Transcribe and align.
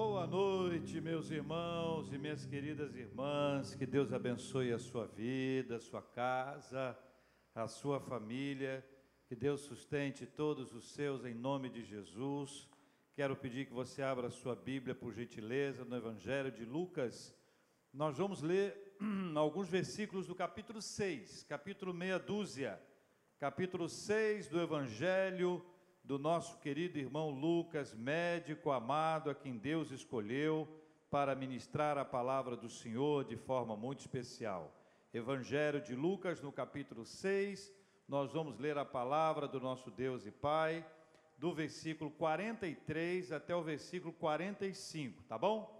Boa 0.00 0.28
noite, 0.28 1.00
meus 1.00 1.28
irmãos 1.28 2.12
e 2.12 2.18
minhas 2.18 2.46
queridas 2.46 2.94
irmãs. 2.94 3.74
Que 3.74 3.84
Deus 3.84 4.12
abençoe 4.12 4.72
a 4.72 4.78
sua 4.78 5.08
vida, 5.08 5.74
a 5.74 5.80
sua 5.80 6.00
casa, 6.00 6.96
a 7.52 7.66
sua 7.66 7.98
família. 7.98 8.86
Que 9.26 9.34
Deus 9.34 9.62
sustente 9.62 10.24
todos 10.24 10.72
os 10.72 10.92
seus 10.92 11.24
em 11.24 11.34
nome 11.34 11.68
de 11.68 11.82
Jesus. 11.82 12.68
Quero 13.12 13.34
pedir 13.34 13.66
que 13.66 13.72
você 13.72 14.00
abra 14.00 14.28
a 14.28 14.30
sua 14.30 14.54
Bíblia, 14.54 14.94
por 14.94 15.12
gentileza, 15.12 15.84
no 15.84 15.96
Evangelho 15.96 16.52
de 16.52 16.64
Lucas. 16.64 17.34
Nós 17.92 18.18
vamos 18.18 18.40
ler 18.40 18.96
alguns 19.34 19.68
versículos 19.68 20.28
do 20.28 20.34
capítulo 20.34 20.80
6, 20.80 21.42
capítulo 21.42 21.92
meia 21.92 22.20
dúzia, 22.20 22.80
capítulo 23.40 23.88
6 23.88 24.46
do 24.46 24.60
Evangelho 24.60 25.60
do 26.08 26.18
nosso 26.18 26.56
querido 26.56 26.98
irmão 26.98 27.28
Lucas, 27.28 27.92
médico 27.92 28.70
amado, 28.70 29.28
a 29.28 29.34
quem 29.34 29.58
Deus 29.58 29.90
escolheu 29.90 30.66
para 31.10 31.34
ministrar 31.34 31.98
a 31.98 32.04
palavra 32.04 32.56
do 32.56 32.70
Senhor 32.70 33.26
de 33.26 33.36
forma 33.36 33.76
muito 33.76 34.00
especial. 34.00 34.74
Evangelho 35.12 35.82
de 35.82 35.94
Lucas, 35.94 36.40
no 36.40 36.50
capítulo 36.50 37.04
6, 37.04 37.70
nós 38.08 38.32
vamos 38.32 38.58
ler 38.58 38.78
a 38.78 38.86
palavra 38.86 39.46
do 39.46 39.60
nosso 39.60 39.90
Deus 39.90 40.24
e 40.24 40.30
Pai, 40.30 40.82
do 41.36 41.52
versículo 41.52 42.10
43 42.12 43.30
até 43.30 43.54
o 43.54 43.62
versículo 43.62 44.14
45, 44.14 45.22
tá 45.24 45.36
bom? 45.36 45.78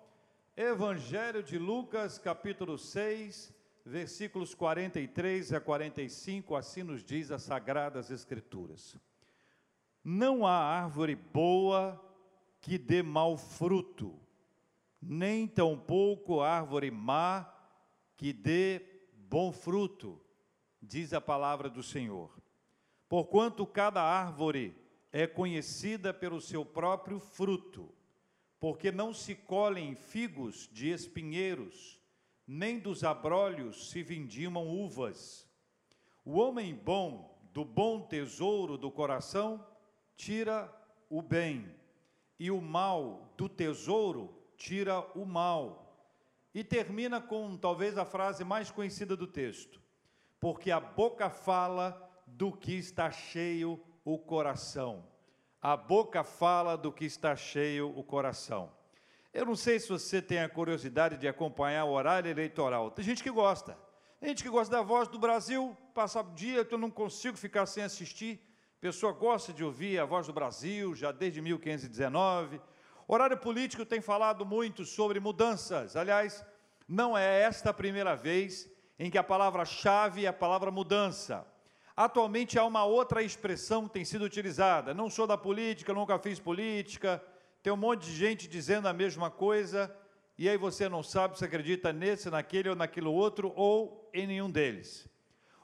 Evangelho 0.55 1.43
de 1.43 1.57
Lucas, 1.57 2.19
capítulo 2.19 2.77
6, 2.77 3.51
versículos 3.83 4.55
43 4.55 5.55
a 5.55 5.61
45, 5.61 6.55
assim 6.55 6.83
nos 6.83 7.03
diz 7.03 7.31
as 7.31 7.45
Sagradas 7.45 8.11
Escrituras. 8.11 8.95
Não 10.05 10.47
há 10.47 10.53
árvore 10.53 11.15
boa 11.15 12.03
que 12.61 12.79
dê 12.79 13.03
mau 13.03 13.37
fruto, 13.37 14.19
nem 15.01 15.47
tampouco 15.47 16.41
árvore 16.41 16.91
má 16.91 17.53
que 18.17 18.33
dê 18.33 18.83
bom 19.29 19.53
fruto, 19.53 20.21
diz 20.83 21.13
a 21.13 21.21
palavra 21.21 21.69
do 21.69 21.83
Senhor. 21.83 22.37
Porquanto 23.09 23.67
cada 23.67 24.03
árvore 24.03 24.77
é 25.13 25.27
conhecida 25.27 26.13
pelo 26.13 26.41
seu 26.41 26.65
próprio 26.65 27.19
fruto, 27.21 27.95
porque 28.61 28.91
não 28.91 29.15
se 29.15 29.35
colhem 29.35 29.95
figos 29.95 30.69
de 30.73 30.91
espinheiros, 30.91 32.01
nem 32.47 32.79
dos 32.79 33.05
abrolhos 33.05 33.91
se 33.91 34.03
vindimam 34.03 34.69
uvas. 34.69 35.49
O 36.25 36.39
homem 36.39 36.75
bom, 36.75 37.39
do 37.53 37.65
bom 37.65 38.03
tesouro 38.03 38.77
do 38.77 38.91
coração, 38.91 39.65
tira 40.19 40.69
o 41.09 41.23
bem, 41.23 41.75
e 42.39 42.51
o 42.51 42.61
mal 42.61 43.33
do 43.37 43.49
tesouro 43.49 44.37
tira 44.57 45.01
o 45.17 45.25
mal. 45.25 45.87
E 46.53 46.65
termina 46.65 47.21
com 47.21 47.57
talvez 47.57 47.97
a 47.97 48.05
frase 48.05 48.45
mais 48.45 48.71
conhecida 48.71 49.17
do 49.17 49.27
texto: 49.27 49.81
porque 50.41 50.71
a 50.71 50.81
boca 50.81 51.31
fala 51.31 52.05
do 52.27 52.53
que 52.53 52.73
está 52.73 53.11
cheio 53.11 53.81
o 54.05 54.19
coração. 54.19 55.07
A 55.63 55.77
boca 55.77 56.23
fala 56.25 56.77
do 56.77 56.93
que 56.93 57.05
está 57.05 57.35
cheio 57.37 57.97
o 57.97 58.03
coração. 58.03 58.73
Eu 59.33 59.47
não 59.47 59.55
sei 59.55 59.79
se 59.79 59.89
você 59.89 60.21
tem 60.21 60.41
a 60.41 60.49
curiosidade 60.49 61.17
de 61.17 61.29
acompanhar 61.29 61.85
o 61.85 61.93
horário 61.93 62.31
eleitoral. 62.31 62.91
Tem 62.91 63.05
gente 63.05 63.23
que 63.23 63.31
gosta. 63.31 63.79
Tem 64.19 64.31
gente 64.31 64.43
que 64.43 64.49
gosta 64.49 64.77
da 64.77 64.83
voz 64.83 65.07
do 65.07 65.19
Brasil, 65.19 65.77
passa 65.95 66.21
o 66.21 66.35
dia 66.35 66.67
eu 66.69 66.79
não 66.79 66.91
consigo 66.91 67.37
ficar 67.37 67.67
sem 67.67 67.85
assistir. 67.85 68.48
Pessoa 68.81 69.13
gosta 69.13 69.53
de 69.53 69.65
ouvir 69.65 69.99
a 69.99 70.05
voz 70.05 70.29
do 70.29 70.33
Brasil, 70.33 70.95
já 70.95 71.11
desde 71.11 71.41
1519. 71.41 72.61
Horário 73.09 73.37
político 73.37 73.85
tem 73.85 74.01
falado 74.01 74.47
muito 74.47 74.85
sobre 74.85 75.19
mudanças. 75.19 75.97
Aliás, 75.97 76.47
não 76.87 77.19
é 77.19 77.43
esta 77.43 77.71
a 77.71 77.75
primeira 77.75 78.15
vez 78.15 78.71
em 78.97 79.11
que 79.11 79.19
a 79.19 79.25
palavra-chave 79.25 80.27
é 80.27 80.29
a 80.29 80.33
palavra 80.33 80.71
mudança. 80.71 81.45
Atualmente 81.97 82.57
há 82.57 82.65
uma 82.65 82.85
outra 82.85 83.21
expressão 83.21 83.89
que 83.89 83.95
tem 83.95 84.05
sido 84.05 84.25
utilizada. 84.25 84.95
Não 84.95 85.11
sou 85.11 85.27
da 85.27 85.37
política, 85.37 85.93
nunca 85.93 86.17
fiz 86.17 86.39
política. 86.39 87.21
Tem 87.65 87.73
um 87.73 87.77
monte 87.77 88.05
de 88.07 88.15
gente 88.15 88.47
dizendo 88.47 88.87
a 88.87 88.93
mesma 88.93 89.29
coisa, 89.29 89.93
e 90.39 90.49
aí 90.49 90.57
você 90.57 90.89
não 90.89 91.03
sabe 91.03 91.37
se 91.37 91.45
acredita 91.45 91.93
nesse, 91.93 92.31
naquele 92.31 92.69
ou 92.69 92.77
naquilo 92.77 93.13
outro, 93.13 93.53
ou 93.57 94.09
em 94.15 94.25
nenhum 94.25 94.49
deles. 94.49 95.09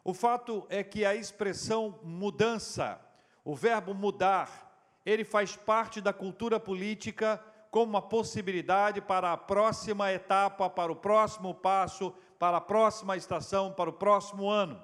O 0.02 0.12
fato 0.12 0.66
é 0.68 0.82
que 0.84 1.02
a 1.02 1.14
expressão 1.14 1.98
mudança, 2.02 3.00
o 3.44 3.54
verbo 3.54 3.92
mudar, 3.92 4.72
ele 5.04 5.24
faz 5.24 5.54
parte 5.54 6.00
da 6.00 6.12
cultura 6.12 6.58
política 6.58 7.42
como 7.70 7.90
uma 7.90 8.02
possibilidade 8.02 9.00
para 9.00 9.32
a 9.32 9.36
próxima 9.36 10.10
etapa, 10.12 10.70
para 10.70 10.90
o 10.90 10.96
próximo 10.96 11.52
passo, 11.52 12.14
para 12.38 12.56
a 12.56 12.60
próxima 12.60 13.16
estação, 13.16 13.72
para 13.72 13.90
o 13.90 13.92
próximo 13.92 14.48
ano. 14.48 14.82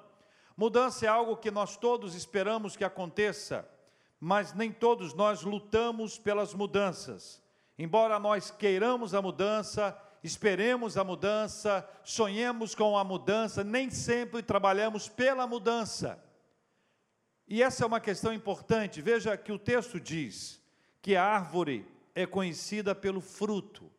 Mudança 0.55 1.05
é 1.05 1.09
algo 1.09 1.37
que 1.37 1.49
nós 1.49 1.75
todos 1.75 2.13
esperamos 2.13 2.75
que 2.75 2.83
aconteça, 2.83 3.67
mas 4.19 4.53
nem 4.53 4.71
todos 4.71 5.13
nós 5.13 5.41
lutamos 5.41 6.19
pelas 6.19 6.53
mudanças. 6.53 7.41
Embora 7.79 8.19
nós 8.19 8.51
queiramos 8.51 9.15
a 9.15 9.21
mudança, 9.21 9.97
esperemos 10.23 10.97
a 10.97 11.03
mudança, 11.03 11.89
sonhemos 12.03 12.75
com 12.75 12.95
a 12.95 13.03
mudança, 13.03 13.63
nem 13.63 13.89
sempre 13.89 14.43
trabalhamos 14.43 15.09
pela 15.09 15.47
mudança. 15.47 16.21
E 17.53 17.61
essa 17.61 17.83
é 17.83 17.85
uma 17.85 17.99
questão 17.99 18.33
importante. 18.33 19.01
Veja 19.01 19.35
que 19.35 19.51
o 19.51 19.59
texto 19.59 19.99
diz 19.99 20.61
que 21.01 21.17
a 21.17 21.25
árvore 21.25 21.85
é 22.15 22.25
conhecida 22.25 22.95
pelo 22.95 23.19
fruto. 23.19 23.91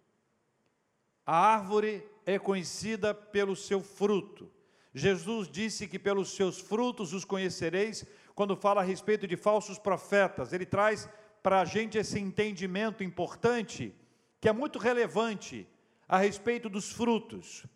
A 1.26 1.36
árvore 1.36 2.02
é 2.24 2.38
conhecida 2.38 3.12
pelo 3.12 3.54
seu 3.54 3.82
fruto. 3.82 4.50
Jesus 4.94 5.50
disse 5.50 5.86
que 5.86 5.98
pelos 5.98 6.34
seus 6.34 6.58
frutos 6.58 7.12
os 7.12 7.26
conhecereis, 7.26 8.06
quando 8.34 8.56
fala 8.56 8.80
a 8.80 8.84
respeito 8.84 9.26
de 9.26 9.36
falsos 9.36 9.78
profetas. 9.78 10.54
Ele 10.54 10.64
traz 10.64 11.06
para 11.42 11.60
a 11.60 11.66
gente 11.66 11.98
esse 11.98 12.18
entendimento 12.18 13.04
importante, 13.04 13.94
que 14.40 14.48
é 14.48 14.52
muito 14.52 14.78
relevante 14.78 15.68
a 16.08 16.16
respeito 16.16 16.70
dos 16.70 16.90
frutos. 16.90 17.66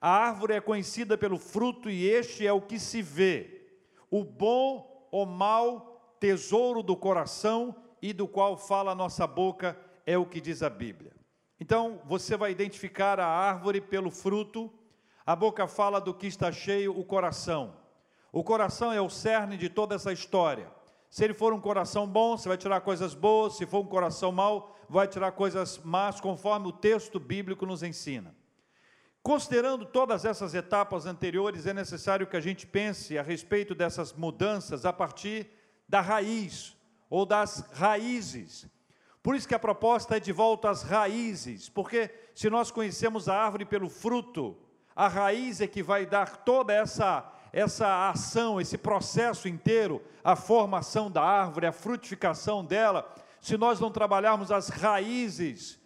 A 0.00 0.08
árvore 0.08 0.54
é 0.54 0.62
conhecida 0.62 1.18
pelo 1.18 1.36
fruto 1.36 1.90
e 1.90 2.06
este 2.06 2.46
é 2.46 2.52
o 2.54 2.62
que 2.62 2.78
se 2.78 3.02
vê. 3.02 3.66
O 4.10 4.24
bom 4.24 4.95
ou 5.16 5.24
mau 5.24 6.14
tesouro 6.20 6.82
do 6.82 6.94
coração 6.94 7.74
e 8.02 8.12
do 8.12 8.28
qual 8.28 8.54
fala 8.58 8.92
a 8.92 8.94
nossa 8.94 9.26
boca 9.26 9.74
é 10.04 10.18
o 10.18 10.26
que 10.26 10.42
diz 10.42 10.62
a 10.62 10.68
Bíblia. 10.68 11.10
Então, 11.58 12.02
você 12.04 12.36
vai 12.36 12.50
identificar 12.50 13.18
a 13.18 13.26
árvore 13.26 13.80
pelo 13.80 14.10
fruto. 14.10 14.70
A 15.24 15.34
boca 15.34 15.66
fala 15.66 16.02
do 16.02 16.12
que 16.12 16.26
está 16.26 16.52
cheio 16.52 16.98
o 16.98 17.02
coração. 17.02 17.78
O 18.30 18.44
coração 18.44 18.92
é 18.92 19.00
o 19.00 19.08
cerne 19.08 19.56
de 19.56 19.70
toda 19.70 19.94
essa 19.94 20.12
história. 20.12 20.70
Se 21.08 21.24
ele 21.24 21.32
for 21.32 21.54
um 21.54 21.60
coração 21.60 22.06
bom, 22.06 22.36
você 22.36 22.46
vai 22.46 22.58
tirar 22.58 22.82
coisas 22.82 23.14
boas, 23.14 23.56
se 23.56 23.64
for 23.64 23.78
um 23.78 23.86
coração 23.86 24.30
mau, 24.30 24.76
vai 24.86 25.08
tirar 25.08 25.32
coisas 25.32 25.78
más, 25.78 26.20
conforme 26.20 26.68
o 26.68 26.72
texto 26.72 27.18
bíblico 27.18 27.64
nos 27.64 27.82
ensina. 27.82 28.35
Considerando 29.26 29.84
todas 29.84 30.24
essas 30.24 30.54
etapas 30.54 31.04
anteriores, 31.04 31.66
é 31.66 31.74
necessário 31.74 32.28
que 32.28 32.36
a 32.36 32.40
gente 32.40 32.64
pense 32.64 33.18
a 33.18 33.22
respeito 33.22 33.74
dessas 33.74 34.12
mudanças 34.12 34.86
a 34.86 34.92
partir 34.92 35.50
da 35.88 36.00
raiz 36.00 36.76
ou 37.10 37.26
das 37.26 37.68
raízes. 37.72 38.68
Por 39.24 39.34
isso 39.34 39.48
que 39.48 39.54
a 39.56 39.58
proposta 39.58 40.16
é 40.16 40.20
de 40.20 40.30
volta 40.30 40.70
às 40.70 40.84
raízes, 40.84 41.68
porque 41.68 42.08
se 42.36 42.48
nós 42.48 42.70
conhecemos 42.70 43.28
a 43.28 43.36
árvore 43.36 43.64
pelo 43.64 43.88
fruto, 43.88 44.56
a 44.94 45.08
raiz 45.08 45.60
é 45.60 45.66
que 45.66 45.82
vai 45.82 46.06
dar 46.06 46.44
toda 46.44 46.72
essa 46.72 47.28
essa 47.52 48.08
ação, 48.08 48.60
esse 48.60 48.78
processo 48.78 49.48
inteiro, 49.48 50.00
a 50.22 50.36
formação 50.36 51.10
da 51.10 51.22
árvore, 51.24 51.66
a 51.66 51.72
frutificação 51.72 52.64
dela, 52.64 53.12
se 53.40 53.56
nós 53.56 53.80
não 53.80 53.90
trabalharmos 53.90 54.52
as 54.52 54.68
raízes, 54.68 55.80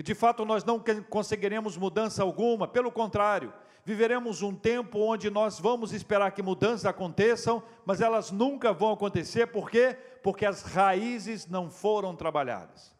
de 0.00 0.14
fato 0.14 0.44
nós 0.44 0.64
não 0.64 0.82
conseguiremos 1.10 1.76
mudança 1.76 2.22
alguma, 2.22 2.68
pelo 2.68 2.92
contrário, 2.92 3.52
viveremos 3.84 4.40
um 4.40 4.54
tempo 4.54 4.98
onde 5.00 5.28
nós 5.28 5.58
vamos 5.58 5.92
esperar 5.92 6.30
que 6.30 6.42
mudanças 6.42 6.86
aconteçam, 6.86 7.62
mas 7.84 8.00
elas 8.00 8.30
nunca 8.30 8.72
vão 8.72 8.92
acontecer, 8.92 9.48
por 9.48 9.68
quê? 9.68 9.96
Porque 10.22 10.46
as 10.46 10.62
raízes 10.62 11.46
não 11.46 11.70
foram 11.70 12.14
trabalhadas. 12.14 12.94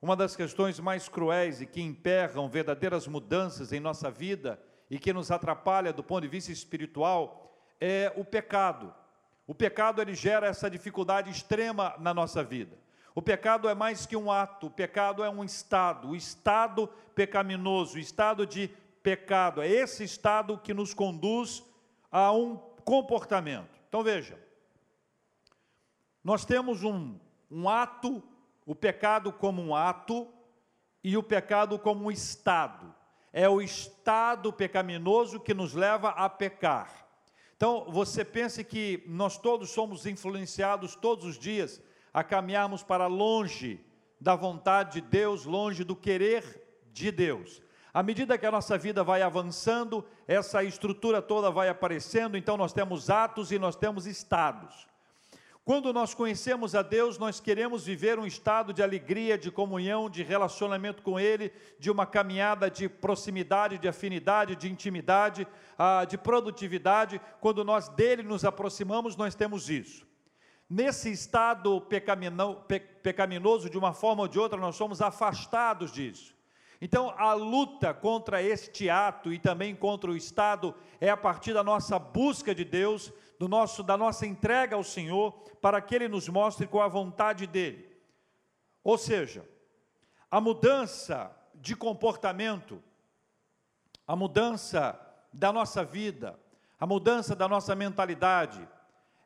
Uma 0.00 0.16
das 0.16 0.34
questões 0.34 0.80
mais 0.80 1.08
cruéis 1.08 1.60
e 1.60 1.66
que 1.66 1.80
emperram 1.80 2.48
verdadeiras 2.48 3.06
mudanças 3.06 3.72
em 3.72 3.80
nossa 3.80 4.10
vida 4.10 4.60
e 4.90 4.98
que 4.98 5.12
nos 5.12 5.30
atrapalha 5.30 5.92
do 5.92 6.02
ponto 6.02 6.22
de 6.22 6.28
vista 6.28 6.52
espiritual 6.52 7.58
é 7.80 8.12
o 8.16 8.24
pecado. 8.24 8.94
O 9.46 9.54
pecado 9.54 10.02
ele 10.02 10.14
gera 10.14 10.46
essa 10.46 10.70
dificuldade 10.70 11.30
extrema 11.30 11.94
na 11.98 12.12
nossa 12.12 12.42
vida. 12.42 12.83
O 13.14 13.22
pecado 13.22 13.68
é 13.68 13.74
mais 13.74 14.06
que 14.06 14.16
um 14.16 14.30
ato, 14.30 14.66
o 14.66 14.70
pecado 14.70 15.22
é 15.22 15.30
um 15.30 15.44
estado, 15.44 16.08
o 16.08 16.16
estado 16.16 16.88
pecaminoso, 17.14 17.96
o 17.96 18.00
estado 18.00 18.44
de 18.44 18.68
pecado. 19.02 19.62
É 19.62 19.68
esse 19.68 20.02
estado 20.02 20.58
que 20.58 20.74
nos 20.74 20.92
conduz 20.92 21.62
a 22.10 22.32
um 22.32 22.56
comportamento. 22.84 23.78
Então 23.88 24.02
veja, 24.02 24.36
nós 26.24 26.44
temos 26.44 26.82
um, 26.82 27.18
um 27.50 27.68
ato, 27.68 28.22
o 28.66 28.74
pecado 28.74 29.32
como 29.32 29.62
um 29.62 29.76
ato, 29.76 30.28
e 31.04 31.16
o 31.18 31.22
pecado 31.22 31.78
como 31.78 32.06
um 32.06 32.10
estado. 32.10 32.92
É 33.32 33.48
o 33.48 33.60
estado 33.60 34.52
pecaminoso 34.52 35.38
que 35.38 35.52
nos 35.52 35.74
leva 35.74 36.08
a 36.10 36.28
pecar. 36.30 37.06
Então, 37.56 37.86
você 37.90 38.24
pense 38.24 38.64
que 38.64 39.04
nós 39.06 39.36
todos 39.36 39.70
somos 39.70 40.06
influenciados 40.06 40.96
todos 40.96 41.24
os 41.24 41.38
dias 41.38 41.80
a 42.14 42.22
caminharmos 42.22 42.84
para 42.84 43.08
longe 43.08 43.84
da 44.20 44.36
vontade 44.36 45.00
de 45.00 45.08
Deus, 45.08 45.44
longe 45.44 45.82
do 45.82 45.96
querer 45.96 46.62
de 46.92 47.10
Deus. 47.10 47.60
À 47.92 48.02
medida 48.02 48.38
que 48.38 48.46
a 48.46 48.52
nossa 48.52 48.78
vida 48.78 49.02
vai 49.02 49.20
avançando, 49.20 50.04
essa 50.26 50.62
estrutura 50.62 51.20
toda 51.20 51.50
vai 51.50 51.68
aparecendo, 51.68 52.36
então 52.36 52.56
nós 52.56 52.72
temos 52.72 53.10
atos 53.10 53.50
e 53.50 53.58
nós 53.58 53.74
temos 53.74 54.06
estados. 54.06 54.86
Quando 55.64 55.92
nós 55.92 56.14
conhecemos 56.14 56.74
a 56.74 56.82
Deus, 56.82 57.18
nós 57.18 57.40
queremos 57.40 57.86
viver 57.86 58.18
um 58.18 58.26
estado 58.26 58.72
de 58.72 58.82
alegria, 58.82 59.38
de 59.38 59.50
comunhão, 59.50 60.10
de 60.10 60.22
relacionamento 60.22 61.02
com 61.02 61.18
Ele, 61.18 61.50
de 61.78 61.90
uma 61.90 62.06
caminhada 62.06 62.70
de 62.70 62.88
proximidade, 62.88 63.78
de 63.78 63.88
afinidade, 63.88 64.56
de 64.56 64.70
intimidade, 64.70 65.46
ah, 65.78 66.04
de 66.04 66.18
produtividade. 66.18 67.20
Quando 67.40 67.64
nós 67.64 67.88
dele 67.88 68.22
nos 68.22 68.44
aproximamos, 68.44 69.16
nós 69.16 69.34
temos 69.34 69.70
isso. 69.70 70.06
Nesse 70.68 71.10
estado 71.10 71.80
pecaminoso, 73.02 73.68
de 73.68 73.76
uma 73.76 73.92
forma 73.92 74.22
ou 74.22 74.28
de 74.28 74.38
outra, 74.38 74.58
nós 74.58 74.76
somos 74.76 75.02
afastados 75.02 75.92
disso. 75.92 76.34
Então, 76.80 77.14
a 77.16 77.32
luta 77.32 77.94
contra 77.94 78.42
este 78.42 78.90
ato 78.90 79.32
e 79.32 79.38
também 79.38 79.74
contra 79.74 80.10
o 80.10 80.16
Estado 80.16 80.74
é 81.00 81.08
a 81.08 81.16
partir 81.16 81.54
da 81.54 81.62
nossa 81.62 81.98
busca 81.98 82.54
de 82.54 82.64
Deus, 82.64 83.12
do 83.38 83.48
nosso, 83.48 83.82
da 83.82 83.96
nossa 83.96 84.26
entrega 84.26 84.76
ao 84.76 84.84
Senhor, 84.84 85.32
para 85.60 85.80
que 85.80 85.94
Ele 85.94 86.08
nos 86.08 86.28
mostre 86.28 86.66
qual 86.66 86.82
a 86.82 86.88
vontade 86.88 87.46
dEle. 87.46 87.88
Ou 88.82 88.98
seja, 88.98 89.48
a 90.30 90.40
mudança 90.40 91.34
de 91.54 91.74
comportamento, 91.74 92.82
a 94.06 94.14
mudança 94.14 95.00
da 95.32 95.52
nossa 95.52 95.84
vida, 95.84 96.38
a 96.78 96.86
mudança 96.86 97.34
da 97.34 97.48
nossa 97.48 97.74
mentalidade, 97.74 98.68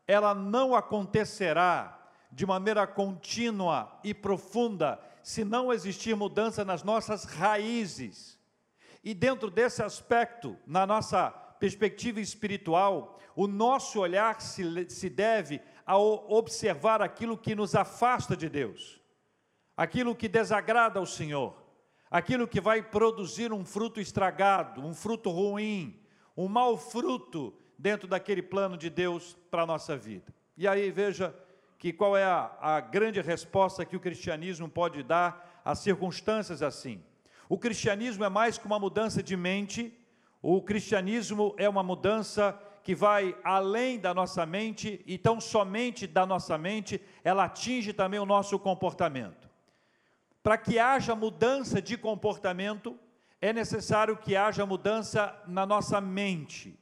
ela 0.09 0.35
não 0.35 0.75
acontecerá 0.75 1.95
de 2.33 2.47
maneira 2.47 2.87
contínua 2.87 4.01
e 4.03 4.15
profunda 4.15 4.99
se 5.23 5.45
não 5.45 5.71
existir 5.71 6.17
mudança 6.17 6.65
nas 6.65 6.83
nossas 6.83 7.25
raízes. 7.25 8.39
E 9.05 9.13
dentro 9.13 9.51
desse 9.51 9.83
aspecto, 9.83 10.57
na 10.67 10.87
nossa 10.87 11.31
perspectiva 11.31 12.21
espiritual, 12.21 13.21
o 13.37 13.47
nosso 13.47 14.01
olhar 14.01 14.41
se, 14.41 14.89
se 14.89 15.11
deve 15.11 15.61
a 15.87 15.99
observar 15.99 17.03
aquilo 17.03 17.37
que 17.37 17.55
nos 17.55 17.75
afasta 17.75 18.35
de 18.35 18.49
Deus, 18.49 19.01
aquilo 19.77 20.17
que 20.17 20.29
desagrada 20.29 20.99
ao 20.99 21.07
Senhor, 21.07 21.55
aquilo 22.11 22.49
que 22.49 22.61
vai 22.61 22.83
produzir 22.83 23.53
um 23.53 23.65
fruto 23.65 24.01
estragado, 24.01 24.85
um 24.85 24.95
fruto 24.95 25.31
ruim, 25.31 26.01
um 26.37 26.49
mau 26.49 26.77
fruto 26.79 27.55
dentro 27.79 28.09
daquele 28.09 28.43
plano 28.43 28.77
de 28.77 28.91
Deus 28.91 29.37
para 29.51 29.63
a 29.63 29.67
nossa 29.67 29.97
vida. 29.97 30.35
E 30.57 30.67
aí 30.67 30.91
veja 30.91 31.35
que 31.79 31.93
qual 31.93 32.17
é 32.17 32.25
a, 32.25 32.51
a 32.61 32.81
grande 32.81 33.21
resposta 33.21 33.85
que 33.85 33.97
o 33.97 34.01
cristianismo 34.01 34.69
pode 34.69 35.03
dar 35.05 35.63
a 35.65 35.75
circunstâncias 35.75 36.63
assim. 36.63 37.01
O 37.49 37.57
cristianismo 37.57 38.25
é 38.25 38.29
mais 38.29 38.59
que 38.59 38.67
uma 38.67 38.79
mudança 38.79 39.23
de 39.23 39.37
mente, 39.37 39.97
o 40.43 40.61
cristianismo 40.61 41.55
é 41.57 41.69
uma 41.69 41.83
mudança 41.83 42.61
que 42.83 42.95
vai 42.95 43.37
além 43.45 43.99
da 43.99 44.15
nossa 44.15 44.47
mente 44.47 45.03
e 45.07 45.19
tão 45.19 45.41
somente 45.41 46.07
da 46.07 46.25
nossa 46.25 46.57
mente, 46.57 47.01
ela 47.23 47.45
atinge 47.45 47.93
também 47.93 48.19
o 48.19 48.27
nosso 48.27 48.59
comportamento. 48.59 49.49
Para 50.43 50.57
que 50.57 50.79
haja 50.79 51.15
mudança 51.15 51.83
de 51.83 51.99
comportamento, 51.99 52.99
é 53.41 53.53
necessário 53.53 54.17
que 54.17 54.35
haja 54.35 54.65
mudança 54.65 55.39
na 55.47 55.67
nossa 55.67 56.01
mente. 56.01 56.78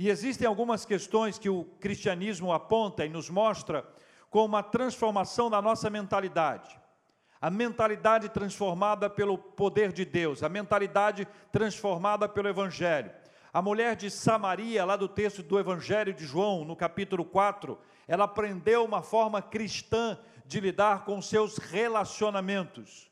E 0.00 0.08
existem 0.08 0.46
algumas 0.46 0.84
questões 0.84 1.40
que 1.40 1.50
o 1.50 1.64
cristianismo 1.80 2.52
aponta 2.52 3.04
e 3.04 3.08
nos 3.08 3.28
mostra 3.28 3.84
como 4.30 4.44
uma 4.44 4.62
transformação 4.62 5.50
da 5.50 5.60
nossa 5.60 5.90
mentalidade. 5.90 6.80
A 7.40 7.50
mentalidade 7.50 8.28
transformada 8.28 9.10
pelo 9.10 9.36
poder 9.36 9.90
de 9.92 10.04
Deus, 10.04 10.44
a 10.44 10.48
mentalidade 10.48 11.26
transformada 11.50 12.28
pelo 12.28 12.46
Evangelho. 12.48 13.10
A 13.52 13.60
mulher 13.60 13.96
de 13.96 14.08
Samaria, 14.08 14.84
lá 14.84 14.94
do 14.94 15.08
texto 15.08 15.42
do 15.42 15.58
Evangelho 15.58 16.14
de 16.14 16.24
João, 16.24 16.64
no 16.64 16.76
capítulo 16.76 17.24
4, 17.24 17.76
ela 18.06 18.22
aprendeu 18.22 18.84
uma 18.84 19.02
forma 19.02 19.42
cristã 19.42 20.16
de 20.46 20.60
lidar 20.60 21.04
com 21.04 21.20
seus 21.20 21.58
relacionamentos. 21.58 23.10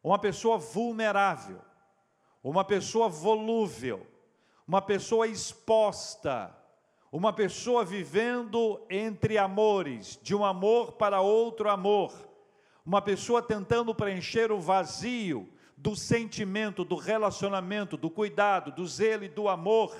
Uma 0.00 0.20
pessoa 0.20 0.56
vulnerável, 0.56 1.60
uma 2.44 2.64
pessoa 2.64 3.08
volúvel, 3.08 4.06
uma 4.66 4.80
pessoa 4.80 5.26
exposta, 5.26 6.54
uma 7.10 7.32
pessoa 7.32 7.84
vivendo 7.84 8.80
entre 8.88 9.36
amores, 9.36 10.18
de 10.22 10.34
um 10.34 10.44
amor 10.44 10.92
para 10.92 11.20
outro 11.20 11.68
amor, 11.68 12.12
uma 12.84 13.02
pessoa 13.02 13.42
tentando 13.42 13.94
preencher 13.94 14.50
o 14.50 14.60
vazio 14.60 15.48
do 15.76 15.96
sentimento, 15.96 16.84
do 16.84 16.94
relacionamento, 16.94 17.96
do 17.96 18.08
cuidado, 18.08 18.70
do 18.70 18.86
zelo 18.86 19.24
e 19.24 19.28
do 19.28 19.48
amor, 19.48 19.94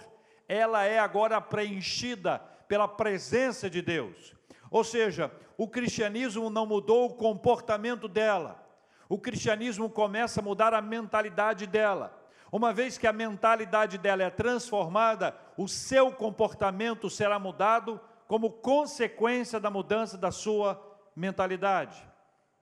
ela 0.48 0.84
é 0.84 0.98
agora 0.98 1.40
preenchida 1.40 2.38
pela 2.68 2.86
presença 2.86 3.68
de 3.68 3.82
Deus. 3.82 4.34
Ou 4.70 4.84
seja, 4.84 5.30
o 5.58 5.68
cristianismo 5.68 6.48
não 6.48 6.64
mudou 6.64 7.06
o 7.06 7.14
comportamento 7.14 8.08
dela, 8.08 8.64
o 9.08 9.18
cristianismo 9.18 9.90
começa 9.90 10.40
a 10.40 10.42
mudar 10.42 10.72
a 10.72 10.80
mentalidade 10.80 11.66
dela. 11.66 12.21
Uma 12.52 12.70
vez 12.70 12.98
que 12.98 13.06
a 13.06 13.14
mentalidade 13.14 13.96
dela 13.96 14.24
é 14.24 14.28
transformada, 14.28 15.34
o 15.56 15.66
seu 15.66 16.12
comportamento 16.12 17.08
será 17.08 17.38
mudado 17.38 17.98
como 18.28 18.50
consequência 18.50 19.58
da 19.58 19.70
mudança 19.70 20.18
da 20.18 20.30
sua 20.30 20.78
mentalidade. 21.16 22.06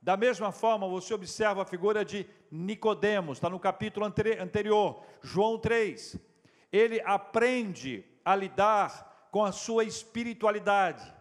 Da 0.00 0.16
mesma 0.16 0.52
forma, 0.52 0.88
você 0.88 1.12
observa 1.12 1.62
a 1.62 1.66
figura 1.66 2.04
de 2.04 2.24
Nicodemos, 2.52 3.38
está 3.38 3.50
no 3.50 3.58
capítulo 3.58 4.06
anterior, 4.06 5.04
João 5.20 5.58
3. 5.58 6.16
Ele 6.72 7.02
aprende 7.04 8.04
a 8.24 8.36
lidar 8.36 9.28
com 9.32 9.44
a 9.44 9.50
sua 9.50 9.82
espiritualidade. 9.82 11.12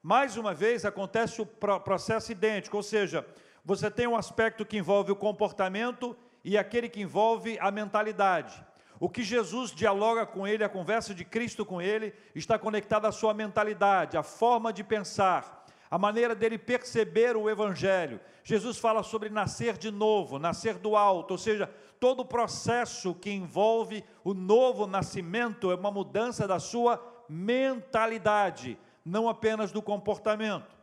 Mais 0.00 0.36
uma 0.36 0.54
vez 0.54 0.84
acontece 0.84 1.42
o 1.42 1.46
processo 1.46 2.30
idêntico, 2.30 2.76
ou 2.76 2.84
seja, 2.84 3.26
você 3.64 3.90
tem 3.90 4.06
um 4.06 4.16
aspecto 4.16 4.64
que 4.64 4.78
envolve 4.78 5.10
o 5.10 5.16
comportamento 5.16 6.16
e 6.44 6.58
aquele 6.58 6.88
que 6.88 7.00
envolve 7.00 7.58
a 7.60 7.70
mentalidade. 7.70 8.64
O 8.98 9.08
que 9.08 9.22
Jesus 9.22 9.72
dialoga 9.72 10.24
com 10.24 10.46
ele, 10.46 10.62
a 10.62 10.68
conversa 10.68 11.12
de 11.12 11.24
Cristo 11.24 11.64
com 11.64 11.82
ele, 11.82 12.14
está 12.34 12.58
conectada 12.58 13.08
à 13.08 13.12
sua 13.12 13.34
mentalidade, 13.34 14.16
à 14.16 14.22
forma 14.22 14.72
de 14.72 14.84
pensar, 14.84 15.66
a 15.90 15.98
maneira 15.98 16.34
dele 16.34 16.56
perceber 16.56 17.36
o 17.36 17.50
Evangelho. 17.50 18.20
Jesus 18.44 18.78
fala 18.78 19.02
sobre 19.02 19.28
nascer 19.28 19.76
de 19.76 19.90
novo, 19.90 20.38
nascer 20.38 20.78
do 20.78 20.96
alto, 20.96 21.32
ou 21.32 21.38
seja, 21.38 21.68
todo 21.98 22.20
o 22.20 22.24
processo 22.24 23.14
que 23.14 23.30
envolve 23.30 24.04
o 24.24 24.34
novo 24.34 24.86
nascimento 24.86 25.70
é 25.70 25.74
uma 25.74 25.90
mudança 25.90 26.46
da 26.46 26.58
sua 26.58 27.24
mentalidade, 27.28 28.78
não 29.04 29.28
apenas 29.28 29.72
do 29.72 29.82
comportamento. 29.82 30.76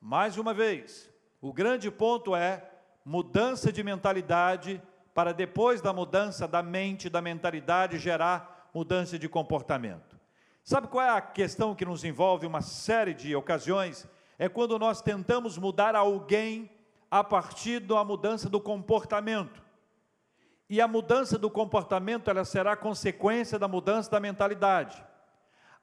Mais 0.00 0.36
uma 0.36 0.52
vez, 0.52 1.08
o 1.40 1.52
grande 1.52 1.90
ponto 1.90 2.34
é 2.34 2.68
mudança 3.04 3.72
de 3.72 3.82
mentalidade 3.82 4.82
para 5.14 5.32
depois 5.32 5.80
da 5.80 5.92
mudança 5.92 6.48
da 6.48 6.62
mente, 6.62 7.08
da 7.08 7.20
mentalidade, 7.20 7.98
gerar 7.98 8.70
mudança 8.72 9.18
de 9.18 9.28
comportamento. 9.28 10.18
Sabe 10.64 10.86
qual 10.86 11.04
é 11.04 11.10
a 11.10 11.20
questão 11.20 11.74
que 11.74 11.84
nos 11.84 12.04
envolve 12.04 12.46
uma 12.46 12.62
série 12.62 13.12
de 13.12 13.34
ocasiões? 13.34 14.08
É 14.38 14.48
quando 14.48 14.78
nós 14.78 15.02
tentamos 15.02 15.58
mudar 15.58 15.94
alguém 15.94 16.70
a 17.10 17.22
partir 17.22 17.80
da 17.80 18.02
mudança 18.04 18.48
do 18.48 18.60
comportamento. 18.60 19.62
E 20.70 20.80
a 20.80 20.88
mudança 20.88 21.36
do 21.36 21.50
comportamento, 21.50 22.30
ela 22.30 22.44
será 22.44 22.74
consequência 22.74 23.58
da 23.58 23.68
mudança 23.68 24.10
da 24.10 24.18
mentalidade. 24.18 25.04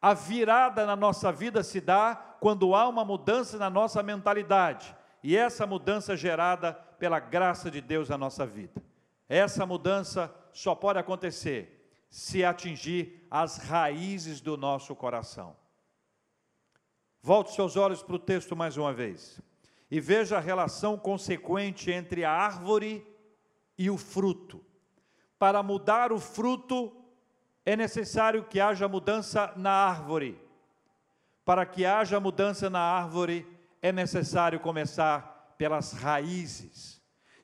A 0.01 0.13
virada 0.13 0.85
na 0.85 0.95
nossa 0.95 1.31
vida 1.31 1.61
se 1.61 1.79
dá 1.79 2.15
quando 2.39 2.73
há 2.73 2.87
uma 2.87 3.05
mudança 3.05 3.57
na 3.57 3.69
nossa 3.69 4.01
mentalidade. 4.01 4.95
E 5.21 5.35
essa 5.37 5.67
mudança 5.67 6.13
é 6.13 6.17
gerada 6.17 6.73
pela 6.97 7.19
graça 7.19 7.69
de 7.69 7.81
Deus 7.81 8.09
na 8.09 8.17
nossa 8.17 8.45
vida. 8.45 8.81
Essa 9.29 9.63
mudança 9.63 10.33
só 10.51 10.73
pode 10.73 10.97
acontecer 10.97 11.79
se 12.09 12.43
atingir 12.43 13.27
as 13.29 13.57
raízes 13.57 14.41
do 14.41 14.57
nosso 14.57 14.95
coração. 14.95 15.55
Volte 17.21 17.53
seus 17.53 17.77
olhos 17.77 18.01
para 18.01 18.15
o 18.15 18.19
texto 18.19 18.55
mais 18.55 18.75
uma 18.75 18.91
vez 18.91 19.39
e 19.91 19.99
veja 19.99 20.37
a 20.37 20.41
relação 20.41 20.97
consequente 20.97 21.91
entre 21.91 22.25
a 22.25 22.31
árvore 22.31 23.05
e 23.77 23.89
o 23.89 23.97
fruto. 23.97 24.63
Para 25.37 25.61
mudar 25.61 26.11
o 26.11 26.19
fruto, 26.19 26.91
é 27.65 27.75
necessário 27.75 28.43
que 28.45 28.59
haja 28.59 28.87
mudança 28.87 29.53
na 29.55 29.71
árvore. 29.71 30.41
Para 31.45 31.65
que 31.65 31.85
haja 31.85 32.19
mudança 32.19 32.69
na 32.69 32.79
árvore, 32.79 33.45
é 33.81 33.91
necessário 33.91 34.59
começar 34.59 35.53
pelas 35.57 35.93
raízes. 35.93 36.98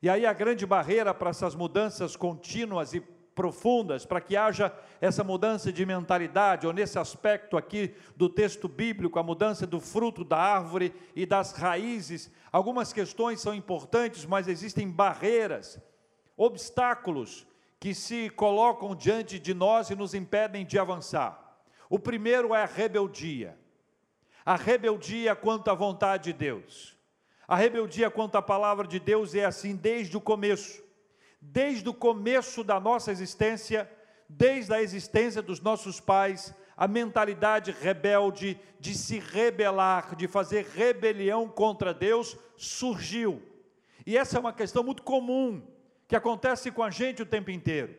E 0.05 0.09
aí 0.09 0.23
a 0.23 0.33
grande 0.33 0.67
barreira 0.67 1.15
para 1.15 1.31
essas 1.31 1.55
mudanças 1.55 2.15
contínuas 2.15 2.93
e 2.93 2.99
profundas, 3.33 4.05
para 4.05 4.21
que 4.21 4.37
haja 4.37 4.71
essa 5.01 5.23
mudança 5.23 5.73
de 5.73 5.83
mentalidade, 5.83 6.67
ou 6.67 6.71
nesse 6.71 6.99
aspecto 6.99 7.57
aqui 7.57 7.91
do 8.15 8.29
texto 8.29 8.67
bíblico, 8.67 9.17
a 9.17 9.23
mudança 9.23 9.65
do 9.65 9.79
fruto 9.79 10.23
da 10.23 10.37
árvore 10.37 10.93
e 11.15 11.25
das 11.25 11.53
raízes. 11.53 12.31
Algumas 12.51 12.93
questões 12.93 13.41
são 13.41 13.51
importantes, 13.51 14.27
mas 14.27 14.47
existem 14.47 14.87
barreiras, 14.87 15.79
obstáculos 16.37 17.47
que 17.79 17.95
se 17.95 18.29
colocam 18.29 18.93
diante 18.93 19.39
de 19.39 19.55
nós 19.55 19.89
e 19.89 19.95
nos 19.95 20.13
impedem 20.13 20.63
de 20.67 20.77
avançar. 20.77 21.57
O 21.89 21.97
primeiro 21.97 22.53
é 22.53 22.61
a 22.61 22.67
rebeldia. 22.67 23.57
A 24.45 24.55
rebeldia 24.55 25.35
quanto 25.35 25.71
à 25.71 25.73
vontade 25.73 26.25
de 26.25 26.33
Deus. 26.33 26.94
A 27.47 27.55
rebeldia 27.55 28.09
quanto 28.09 28.35
à 28.35 28.41
palavra 28.41 28.87
de 28.87 28.99
Deus 28.99 29.35
é 29.35 29.45
assim 29.45 29.75
desde 29.75 30.17
o 30.17 30.21
começo 30.21 30.85
desde 31.51 31.87
o 31.87 31.93
começo 31.93 32.63
da 32.63 32.79
nossa 32.79 33.11
existência, 33.11 33.89
desde 34.27 34.73
a 34.73 34.81
existência 34.81 35.41
dos 35.41 35.59
nossos 35.61 35.99
pais, 35.99 36.53
a 36.75 36.87
mentalidade 36.87 37.71
rebelde 37.71 38.59
de 38.79 38.93
se 38.95 39.19
rebelar, 39.19 40.15
de 40.15 40.27
fazer 40.27 40.65
rebelião 40.65 41.47
contra 41.47 41.93
Deus, 41.93 42.37
surgiu. 42.57 43.41
E 44.05 44.17
essa 44.17 44.37
é 44.37 44.39
uma 44.39 44.53
questão 44.53 44.83
muito 44.83 45.03
comum, 45.03 45.61
que 46.07 46.15
acontece 46.15 46.71
com 46.71 46.83
a 46.83 46.89
gente 46.89 47.21
o 47.21 47.25
tempo 47.25 47.51
inteiro. 47.51 47.95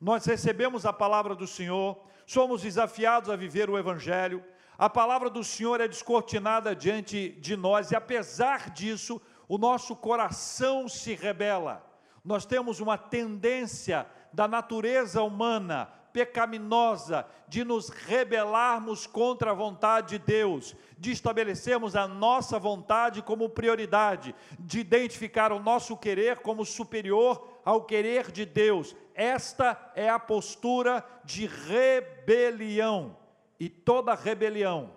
Nós 0.00 0.24
recebemos 0.26 0.84
a 0.84 0.92
palavra 0.92 1.34
do 1.34 1.46
Senhor, 1.46 1.98
somos 2.26 2.62
desafiados 2.62 3.30
a 3.30 3.36
viver 3.36 3.70
o 3.70 3.78
Evangelho, 3.78 4.42
a 4.78 4.88
palavra 4.88 5.30
do 5.30 5.42
Senhor 5.42 5.80
é 5.80 5.88
descortinada 5.88 6.74
diante 6.74 7.30
de 7.40 7.56
nós, 7.56 7.90
e 7.90 7.96
apesar 7.96 8.70
disso, 8.70 9.20
o 9.48 9.58
nosso 9.58 9.94
coração 9.96 10.88
se 10.88 11.14
rebela 11.14 11.86
nós 12.26 12.44
temos 12.44 12.80
uma 12.80 12.98
tendência 12.98 14.04
da 14.32 14.48
natureza 14.48 15.22
humana 15.22 15.88
pecaminosa 16.12 17.24
de 17.46 17.62
nos 17.62 17.88
rebelarmos 17.88 19.06
contra 19.06 19.52
a 19.52 19.54
vontade 19.54 20.18
de 20.18 20.24
Deus, 20.24 20.74
de 20.98 21.12
estabelecermos 21.12 21.94
a 21.94 22.08
nossa 22.08 22.58
vontade 22.58 23.22
como 23.22 23.48
prioridade, 23.48 24.34
de 24.58 24.80
identificar 24.80 25.52
o 25.52 25.60
nosso 25.60 25.96
querer 25.96 26.38
como 26.40 26.64
superior 26.64 27.60
ao 27.64 27.84
querer 27.84 28.32
de 28.32 28.44
Deus. 28.44 28.96
Esta 29.14 29.92
é 29.94 30.08
a 30.08 30.18
postura 30.18 31.04
de 31.24 31.46
rebelião. 31.46 33.16
E 33.58 33.68
toda 33.68 34.14
rebelião 34.14 34.92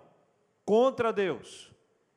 contra 0.64 1.12
Deus, 1.12 1.72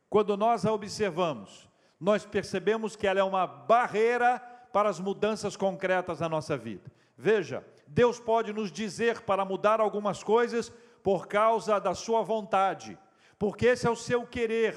quando 0.10 0.38
nós 0.38 0.66
a 0.66 0.74
observamos, 0.74 1.70
nós 2.00 2.26
percebemos 2.26 2.96
que 2.96 3.08
ela 3.08 3.20
é 3.20 3.24
uma 3.24 3.48
barreira 3.48 4.40
para 4.74 4.90
as 4.90 5.00
mudanças 5.00 5.56
concretas 5.56 6.20
na 6.20 6.28
nossa 6.28 6.58
vida. 6.58 6.92
Veja, 7.18 7.66
Deus 7.88 8.20
pode 8.20 8.52
nos 8.52 8.72
dizer 8.72 9.22
para 9.22 9.46
mudar 9.46 9.80
algumas 9.80 10.24
coisas 10.24 10.72
por 11.02 11.28
causa 11.28 11.80
da 11.80 11.94
sua 11.94 12.22
vontade, 12.24 12.98
porque 13.38 13.68
esse 13.68 13.86
é 13.86 13.90
o 13.90 13.96
seu 13.96 14.26
querer, 14.26 14.76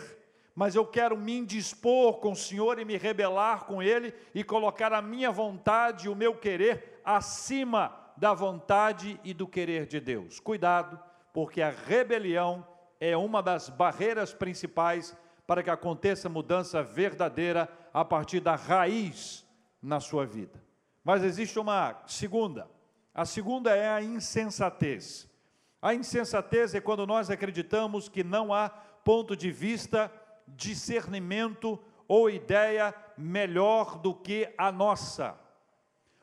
mas 0.54 0.74
eu 0.74 0.86
quero 0.86 1.16
me 1.16 1.36
indispor 1.36 2.18
com 2.18 2.32
o 2.32 2.36
Senhor 2.36 2.78
e 2.78 2.84
me 2.84 2.96
rebelar 2.96 3.64
com 3.64 3.82
Ele 3.82 4.14
e 4.34 4.44
colocar 4.44 4.92
a 4.92 5.02
minha 5.02 5.30
vontade 5.30 6.06
e 6.06 6.08
o 6.08 6.16
meu 6.16 6.34
querer 6.34 7.00
acima 7.04 7.94
da 8.16 8.32
vontade 8.32 9.20
e 9.22 9.34
do 9.34 9.46
querer 9.46 9.86
de 9.86 10.00
Deus. 10.00 10.40
Cuidado, 10.40 10.98
porque 11.36 11.60
a 11.60 11.68
rebelião 11.68 12.66
é 12.98 13.14
uma 13.14 13.42
das 13.42 13.68
barreiras 13.68 14.32
principais 14.32 15.14
para 15.46 15.62
que 15.62 15.68
aconteça 15.68 16.30
mudança 16.30 16.82
verdadeira 16.82 17.68
a 17.92 18.02
partir 18.02 18.40
da 18.40 18.56
raiz 18.56 19.44
na 19.82 20.00
sua 20.00 20.24
vida. 20.24 20.58
Mas 21.04 21.22
existe 21.22 21.58
uma 21.58 22.02
segunda. 22.06 22.70
A 23.14 23.26
segunda 23.26 23.76
é 23.76 23.86
a 23.86 24.00
insensatez. 24.00 25.28
A 25.82 25.92
insensatez 25.92 26.74
é 26.74 26.80
quando 26.80 27.06
nós 27.06 27.28
acreditamos 27.28 28.08
que 28.08 28.24
não 28.24 28.50
há 28.50 28.70
ponto 28.70 29.36
de 29.36 29.50
vista, 29.50 30.10
discernimento 30.48 31.78
ou 32.08 32.30
ideia 32.30 32.94
melhor 33.14 33.98
do 33.98 34.14
que 34.14 34.50
a 34.56 34.72
nossa. 34.72 35.38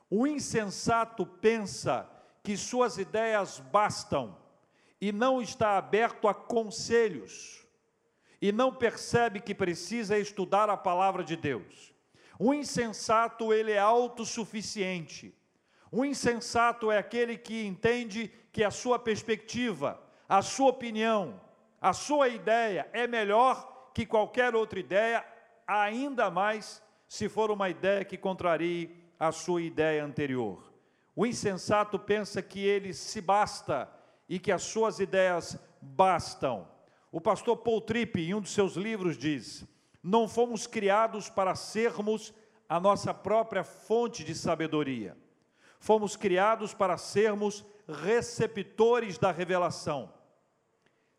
O 0.10 0.25
insensato 0.25 1.24
pensa 1.24 2.10
que 2.41 2.58
suas 2.58 2.98
ideias 2.98 3.60
bastam 3.60 4.41
e 5.03 5.12
não 5.12 5.41
está 5.41 5.77
aberto 5.77 6.29
a 6.29 6.33
conselhos 6.33 7.67
e 8.41 8.53
não 8.53 8.74
percebe 8.74 9.41
que 9.41 9.53
precisa 9.53 10.17
estudar 10.17 10.69
a 10.69 10.77
palavra 10.77 11.25
de 11.25 11.36
Deus. 11.36 11.93
O 12.39 12.53
insensato, 12.53 13.51
ele 13.51 13.74
é 13.74 13.79
autossuficiente. 13.79 15.38
O 15.91 16.05
insensato 16.05 16.89
é 16.89 16.98
aquele 16.98 17.38
que 17.38 17.65
entende 17.65 18.31
que 18.53 18.63
a 18.63 18.72
sua 18.72 18.98
perspectiva, 18.98 20.01
a 20.29 20.41
sua 20.41 20.69
opinião, 20.69 21.38
a 21.81 21.91
sua 21.91 22.29
ideia 22.29 22.89
é 22.93 23.05
melhor 23.05 23.91
que 23.93 24.05
qualquer 24.05 24.55
outra 24.55 24.79
ideia, 24.79 25.25
ainda 25.67 26.31
mais 26.31 26.81
se 27.10 27.27
for 27.27 27.51
uma 27.51 27.69
ideia 27.69 28.05
que 28.05 28.17
contrarie 28.17 29.03
a 29.19 29.33
sua 29.33 29.63
ideia 29.63 30.01
anterior. 30.01 30.63
O 31.13 31.25
insensato 31.25 32.00
pensa 32.00 32.41
que 32.41 32.65
ele 32.65 32.93
se 32.93 33.19
basta 33.19 34.01
e 34.27 34.39
que 34.39 34.51
as 34.51 34.63
suas 34.63 35.00
ideias 35.00 35.58
bastam. 35.82 36.68
O 37.12 37.22
pastor 37.22 37.58
Paul 37.58 37.82
Tripp, 37.82 38.20
em 38.20 38.34
um 38.34 38.42
dos 38.42 38.53
seus 38.53 38.75
livros, 38.75 39.18
diz: 39.18 39.65
não 40.03 40.27
fomos 40.27 40.68
criados 40.68 41.30
para 41.30 41.56
sermos 41.56 42.34
a 42.68 42.77
nossa 42.80 43.13
própria 43.13 43.63
fonte 43.63 44.24
de 44.24 44.36
sabedoria. 44.36 45.18
Fomos 45.80 46.18
criados 46.18 46.74
para 46.74 46.98
sermos 46.98 47.65
receptores 47.88 49.18
da 49.18 49.32
revelação, 49.32 50.13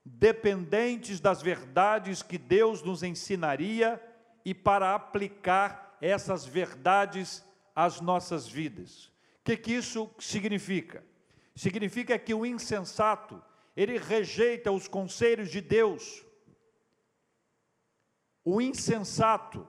dependentes 0.04 1.20
das 1.20 1.40
verdades 1.40 2.22
que 2.22 2.36
Deus 2.36 2.82
nos 2.82 3.02
ensinaria 3.02 4.02
e 4.44 4.54
para 4.54 4.94
aplicar 4.94 5.96
essas 6.00 6.44
verdades 6.44 7.42
às 7.74 8.00
nossas 8.00 8.46
vidas. 8.46 9.06
O 9.40 9.44
que, 9.44 9.56
que 9.56 9.72
isso 9.72 10.10
significa? 10.18 11.04
Significa 11.54 12.18
que 12.18 12.34
o 12.34 12.44
insensato, 12.44 13.42
ele 13.76 13.98
rejeita 13.98 14.72
os 14.72 14.88
conselhos 14.88 15.50
de 15.50 15.60
Deus, 15.60 16.24
o 18.44 18.60
insensato 18.60 19.66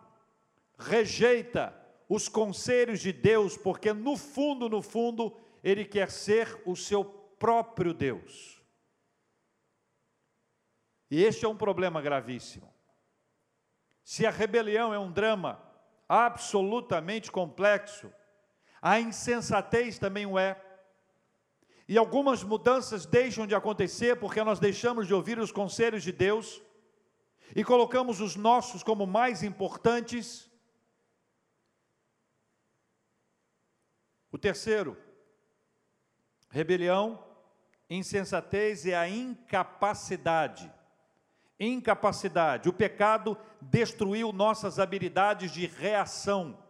rejeita 0.78 1.74
os 2.10 2.28
conselhos 2.28 3.00
de 3.00 3.14
Deus, 3.14 3.58
porque 3.58 3.94
no 3.94 4.18
fundo, 4.18 4.68
no 4.68 4.82
fundo, 4.82 5.36
ele 5.64 5.86
quer 5.86 6.12
ser 6.12 6.62
o 6.66 6.76
seu 6.76 7.04
próprio 7.06 7.94
Deus. 7.94 8.62
E 11.10 11.24
este 11.24 11.46
é 11.46 11.48
um 11.48 11.58
problema 11.58 12.02
gravíssimo. 12.02 12.74
Se 14.04 14.26
a 14.26 14.32
rebelião 14.32 14.94
é 14.94 15.00
um 15.00 15.12
drama 15.12 15.62
absolutamente 16.08 17.32
complexo, 17.32 18.12
a 18.82 19.00
insensatez 19.00 19.98
também 19.98 20.26
o 20.26 20.38
é. 20.38 20.62
E 21.88 21.98
algumas 21.98 22.44
mudanças 22.44 23.06
deixam 23.06 23.46
de 23.46 23.54
acontecer 23.54 24.20
porque 24.20 24.44
nós 24.44 24.60
deixamos 24.60 25.06
de 25.06 25.14
ouvir 25.14 25.38
os 25.38 25.52
conselhos 25.52 26.04
de 26.04 26.12
Deus 26.12 26.62
e 27.56 27.64
colocamos 27.64 28.22
os 28.22 28.36
nossos 28.36 28.82
como 28.82 29.06
mais 29.06 29.44
importantes. 29.44 30.50
O 34.32 34.38
terceiro, 34.38 34.98
rebelião, 36.50 37.24
insensatez 37.90 38.86
e 38.86 38.94
a 38.94 39.08
incapacidade. 39.08 40.72
Incapacidade. 41.60 42.68
O 42.68 42.74
pecado 42.74 43.38
destruiu 43.62 44.34
nossas 44.34 44.80
habilidades 44.80 45.52
de 45.52 45.68
reação. 45.68 46.65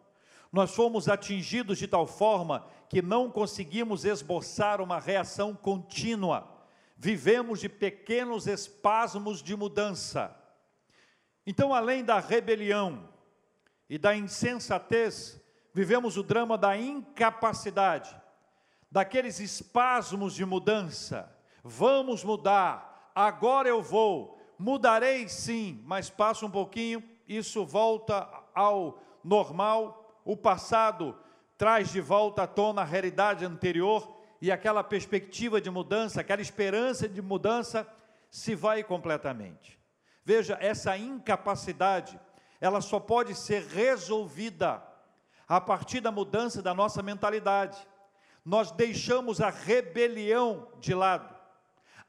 Nós 0.56 0.74
fomos 0.74 1.10
atingidos 1.10 1.78
de 1.78 1.86
tal 1.86 2.08
forma 2.08 2.66
que 2.88 3.02
não 3.02 3.30
conseguimos 3.30 4.06
esboçar 4.06 4.80
uma 4.80 5.02
reação 5.02 5.54
contínua. 5.54 6.50
Vivemos 6.96 7.60
de 7.60 7.68
pequenos 7.68 8.48
espasmos 8.48 9.44
de 9.44 9.54
mudança. 9.54 10.34
Então, 11.46 11.74
além 11.74 12.06
da 12.06 12.22
rebelião 12.22 13.10
e 13.90 13.98
da 13.98 14.16
insensatez, 14.16 15.38
vivemos 15.74 16.16
o 16.16 16.24
drama 16.24 16.58
da 16.58 16.78
incapacidade, 16.78 18.16
daqueles 18.90 19.42
espasmos 19.42 20.34
de 20.34 20.46
mudança. 20.46 21.38
Vamos 21.66 22.24
mudar, 22.24 23.12
agora 23.14 23.68
eu 23.68 23.82
vou, 23.82 24.40
mudarei 24.58 25.28
sim, 25.28 25.84
mas 25.84 26.10
passa 26.10 26.46
um 26.46 26.50
pouquinho, 26.50 27.04
isso 27.28 27.66
volta 27.66 28.26
ao 28.54 29.04
normal, 29.22 30.05
o 30.26 30.36
passado 30.36 31.16
traz 31.58 31.92
de 31.92 32.02
volta 32.02 32.44
à 32.44 32.48
tona 32.48 32.82
a 32.82 32.86
realidade 32.86 33.46
anterior 33.46 34.18
e 34.42 34.52
aquela 34.52 34.84
perspectiva 34.84 35.62
de 35.62 35.70
mudança, 35.70 36.20
aquela 36.20 36.42
esperança 36.42 37.08
de 37.08 37.22
mudança 37.22 37.88
se 38.30 38.56
vai 38.56 38.84
completamente. 38.84 39.80
Veja, 40.26 40.58
essa 40.60 40.98
incapacidade, 40.98 42.20
ela 42.60 42.82
só 42.82 43.00
pode 43.00 43.36
ser 43.36 43.64
resolvida 43.68 44.84
a 45.48 45.62
partir 45.62 46.02
da 46.02 46.12
mudança 46.12 46.62
da 46.62 46.74
nossa 46.74 47.04
mentalidade. 47.04 47.78
Nós 48.44 48.72
deixamos 48.72 49.40
a 49.40 49.50
rebelião 49.50 50.68
de 50.80 50.94
lado, 50.94 51.34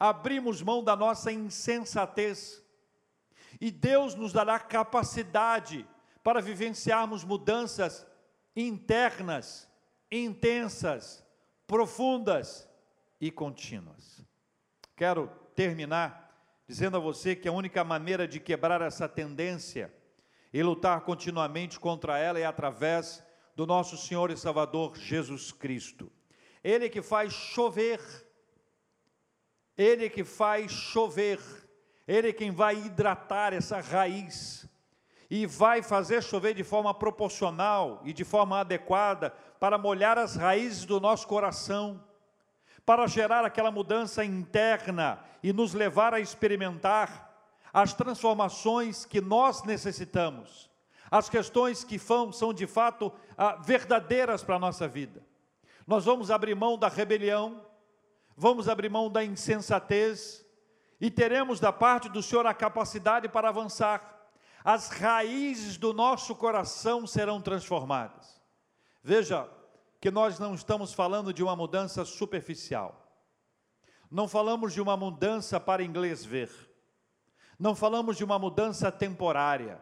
abrimos 0.01 0.63
mão 0.63 0.83
da 0.83 0.97
nossa 0.97 1.31
insensatez, 1.31 2.65
e 3.61 3.71
Deus 3.71 4.15
nos 4.15 4.33
dará 4.33 4.59
capacidade 4.59 5.87
para 6.27 6.41
vivenciarmos 6.41 7.23
mudanças 7.23 8.05
internas, 8.57 9.71
intensas, 10.11 11.25
profundas 11.69 12.69
e 13.21 13.31
contínuas. 13.31 14.27
Quero 14.97 15.29
terminar 15.55 16.37
dizendo 16.67 16.97
a 16.97 17.01
você 17.01 17.37
que 17.37 17.47
a 17.47 17.53
única 17.53 17.85
maneira 17.85 18.27
de 18.27 18.41
quebrar 18.41 18.83
essa 18.83 19.09
tendência 19.09 19.95
e 20.53 20.61
lutar 20.65 21.03
continuamente 21.03 21.79
contra 21.79 22.19
ela 22.19 22.41
é 22.41 22.45
através 22.45 23.25
do 23.55 23.65
nosso 23.65 23.97
Senhor 23.97 24.33
e 24.33 24.37
Salvador 24.37 24.97
Jesus 24.97 25.53
Cristo. 25.53 26.11
Ele 26.65 26.89
que 26.89 27.03
faz 27.03 27.33
chover, 27.33 28.01
ele 29.79 30.11
que 30.11 30.25
faz 30.25 30.73
chover, 30.73 31.39
ele 32.05 32.33
quem 32.33 32.51
vai 32.51 32.75
hidratar 32.85 33.53
essa 33.53 33.79
raiz 33.81 34.69
e 35.31 35.47
vai 35.47 35.83
fazer 35.83 36.23
chover 36.23 36.55
de 36.55 36.63
forma 36.63 36.95
proporcional 36.95 38.01
e 38.05 38.13
de 38.13 38.25
forma 38.25 38.61
adequada 38.61 39.31
para 39.59 39.79
molhar 39.79 40.19
as 40.19 40.37
raízes 40.37 40.85
do 40.85 41.01
nosso 41.01 41.27
coração 41.27 42.01
para 42.87 43.09
gerar 43.09 43.45
aquela 43.45 43.73
mudança 43.73 44.25
interna 44.25 45.19
e 45.43 45.53
nos 45.53 45.75
levar 45.75 46.15
a 46.15 46.21
experimentar 46.21 47.35
as 47.73 47.93
transformações 47.93 49.05
que 49.05 49.21
nós 49.21 49.65
necessitamos, 49.65 50.71
as 51.11 51.29
questões 51.29 51.83
que 51.83 51.99
são 51.99 52.55
de 52.55 52.67
fato 52.67 53.13
ah, 53.37 53.57
verdadeiras 53.57 54.45
para 54.45 54.55
a 54.55 54.59
nossa 54.61 54.87
vida. 54.87 55.21
Nós 55.85 56.05
vamos 56.05 56.31
abrir 56.31 56.55
mão 56.55 56.79
da 56.79 56.89
rebelião, 56.89 57.61
vamos 58.37 58.69
abrir 58.69 58.89
mão 58.89 59.11
da 59.11 59.25
insensatez 59.25 60.47
e 61.01 61.11
teremos 61.11 61.59
da 61.59 61.73
parte 61.73 62.09
do 62.09 62.23
Senhor 62.23 62.47
a 62.47 62.55
capacidade 62.55 63.29
para 63.29 63.49
avançar. 63.49 64.16
As 64.67 64.89
raízes 64.89 65.77
do 65.77 65.93
nosso 65.93 66.35
coração 66.35 67.07
serão 67.07 67.41
transformadas. 67.41 68.43
Veja, 69.01 69.49
que 70.01 70.11
nós 70.11 70.41
não 70.41 70.57
estamos 70.57 70.93
falando 70.93 71.33
de 71.33 71.41
uma 71.41 71.55
mudança 71.55 72.05
superficial. 72.05 73.01
Não 74.11 74.27
falamos 74.27 74.73
de 74.73 74.81
uma 74.81 74.97
mudança 74.97 75.61
para 75.61 75.85
inglês 75.85 76.25
ver. 76.25 76.51
Não 77.57 77.77
falamos 77.77 78.17
de 78.17 78.25
uma 78.25 78.41
mudança 78.41 78.91
temporária. 78.91 79.81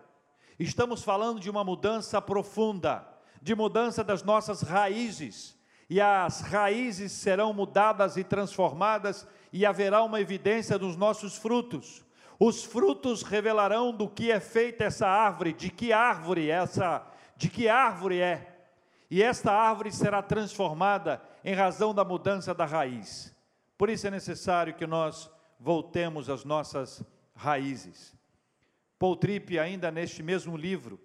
Estamos 0.58 1.02
falando 1.02 1.40
de 1.40 1.48
uma 1.48 1.64
mudança 1.64 2.20
profunda, 2.20 3.08
de 3.40 3.54
mudança 3.54 4.04
das 4.04 4.22
nossas 4.22 4.60
raízes. 4.60 5.58
E 5.88 5.98
as 5.98 6.42
raízes 6.42 7.10
serão 7.10 7.54
mudadas 7.54 8.18
e 8.18 8.22
transformadas, 8.22 9.26
e 9.50 9.64
haverá 9.64 10.02
uma 10.02 10.20
evidência 10.20 10.78
dos 10.78 10.94
nossos 10.94 11.38
frutos. 11.38 12.03
Os 12.38 12.64
frutos 12.64 13.22
revelarão 13.22 13.92
do 13.92 14.08
que 14.08 14.30
é 14.30 14.40
feita 14.40 14.84
essa 14.84 15.06
árvore, 15.06 15.52
de 15.52 15.70
que 15.70 15.92
árvore 15.92 16.50
essa, 16.50 17.06
de 17.36 17.48
que 17.48 17.68
árvore 17.68 18.20
é 18.20 18.54
e 19.10 19.22
esta 19.22 19.52
árvore 19.52 19.92
será 19.92 20.20
transformada 20.22 21.22
em 21.44 21.54
razão 21.54 21.94
da 21.94 22.04
mudança 22.04 22.52
da 22.52 22.64
raiz. 22.64 23.32
Por 23.78 23.88
isso 23.88 24.06
é 24.08 24.10
necessário 24.10 24.74
que 24.74 24.88
nós 24.88 25.30
voltemos 25.60 26.28
às 26.28 26.44
nossas 26.44 27.00
raízes. 27.32 28.12
Paul 28.98 29.16
Tripp, 29.16 29.56
ainda 29.56 29.90
neste 29.90 30.22
mesmo 30.22 30.56
livro, 30.56 30.98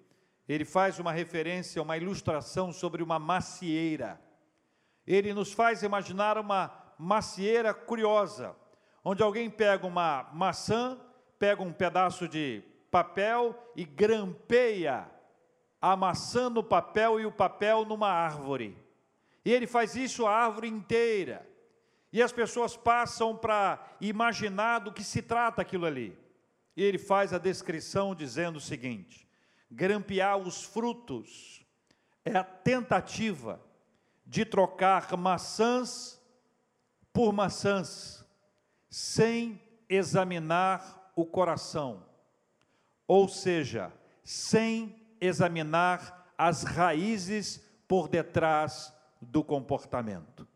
ele 0.48 0.66
faz 0.66 0.98
uma 0.98 1.12
referência, 1.12 1.82
uma 1.84 1.98
ilustração 1.98 2.72
sobre 2.72 3.04
uma 3.04 3.20
macieira. 3.20 4.20
Ele 5.06 5.32
nos 5.32 5.54
faz 5.54 5.84
imaginar 5.84 6.36
uma 6.38 6.72
macieira 6.98 7.74
curiosa, 7.76 8.56
onde 9.04 9.22
alguém 9.22 9.52
pega 9.52 9.86
uma 9.86 10.30
maçã, 10.34 10.98
pega 11.39 11.63
um 11.63 11.73
pedaço 11.73 12.28
de 12.28 12.62
papel 12.91 13.58
e 13.75 13.86
grampeia 13.86 15.10
a 15.82 15.95
maçã 15.95 16.49
no 16.49 16.62
papel 16.62 17.19
e 17.19 17.25
o 17.25 17.32
papel 17.32 17.86
numa 17.86 18.10
árvore. 18.10 18.78
E 19.45 19.52
ele 19.52 19.65
faz 19.65 19.95
isso 19.95 20.28
a 20.28 20.36
árvore 20.36 20.67
inteira. 20.67 21.47
E 22.12 22.21
as 22.21 22.32
pessoas 22.32 22.75
passam 22.75 23.36
para 23.38 23.80
imaginar 24.02 24.80
do 24.80 24.91
que 24.91 25.04
se 25.04 25.21
trata 25.21 25.62
aquilo 25.62 25.86
ali. 25.86 26.17
E 26.75 26.84
ele 26.84 26.97
faz 26.97 27.34
a 27.34 27.38
descrição 27.38 28.13
dizendo 28.13 28.58
o 28.58 28.62
seguinte: 28.62 29.28
grampear 29.71 30.38
os 30.38 30.63
frutos 30.63 31.65
é 32.25 32.36
a 32.36 32.43
tentativa 32.43 33.62
de 34.25 34.43
trocar 34.43 35.15
maçãs 35.15 36.21
por 37.13 37.32
maçãs, 37.32 38.25
sem 38.89 39.62
examinar 39.88 40.99
o 41.19 41.25
coração, 41.25 42.05
ou 43.08 43.27
seja, 43.27 43.91
sem 44.23 44.95
examinar 45.19 46.34
as 46.38 46.63
raízes 46.63 47.65
por 47.88 48.08
detrás 48.08 48.93
do 49.21 49.43
comportamento. 49.43 50.47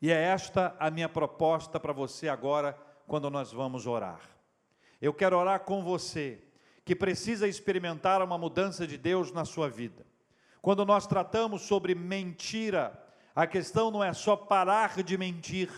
E 0.00 0.10
é 0.10 0.22
esta 0.22 0.74
a 0.78 0.90
minha 0.90 1.08
proposta 1.08 1.78
para 1.78 1.92
você 1.92 2.28
agora, 2.28 2.72
quando 3.06 3.28
nós 3.28 3.52
vamos 3.52 3.86
orar. 3.86 4.20
Eu 5.00 5.12
quero 5.12 5.36
orar 5.36 5.60
com 5.60 5.82
você, 5.82 6.42
que 6.84 6.94
precisa 6.94 7.46
experimentar 7.46 8.22
uma 8.22 8.38
mudança 8.38 8.86
de 8.86 8.96
Deus 8.96 9.32
na 9.32 9.44
sua 9.44 9.68
vida. 9.68 10.06
Quando 10.62 10.84
nós 10.84 11.06
tratamos 11.06 11.62
sobre 11.62 11.94
mentira, 11.94 12.98
a 13.34 13.46
questão 13.46 13.90
não 13.90 14.02
é 14.02 14.12
só 14.12 14.36
parar 14.36 15.02
de 15.02 15.18
mentir. 15.18 15.70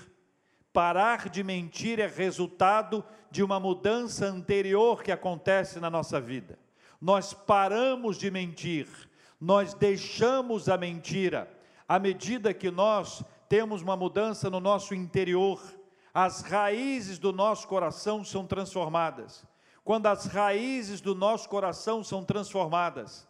Parar 0.73 1.29
de 1.29 1.45
mentir 1.45 2.01
é 2.01 2.07
resultado 2.07 3.05
de 3.31 3.43
uma 3.43 3.61
mudança 3.61 4.27
anterior 4.27 5.03
que 5.03 5.13
acontece 5.13 5.79
na 5.79 5.91
nossa 5.91 6.21
vida 6.21 6.59
nós 7.03 7.35
paramos 7.35 8.17
de 8.17 8.31
mentir, 8.31 8.87
nós 9.41 9.75
deixamos 9.75 10.69
a 10.69 10.79
mentira. 10.79 11.53
À 11.89 11.99
medida 11.99 12.55
que 12.55 12.71
nós 12.71 13.25
temos 13.49 13.83
uma 13.83 13.97
mudança 13.97 14.49
no 14.49 14.61
nosso 14.61 14.95
interior, 14.95 15.61
as 16.15 16.43
raízes 16.43 17.19
do 17.19 17.33
nosso 17.33 17.67
coração 17.67 18.23
são 18.23 18.47
transformadas. 18.47 19.45
Quando 19.83 20.07
as 20.07 20.27
raízes 20.27 21.01
do 21.01 21.13
nosso 21.13 21.49
coração 21.49 22.05
são 22.05 22.25
transformadas, 22.25 23.27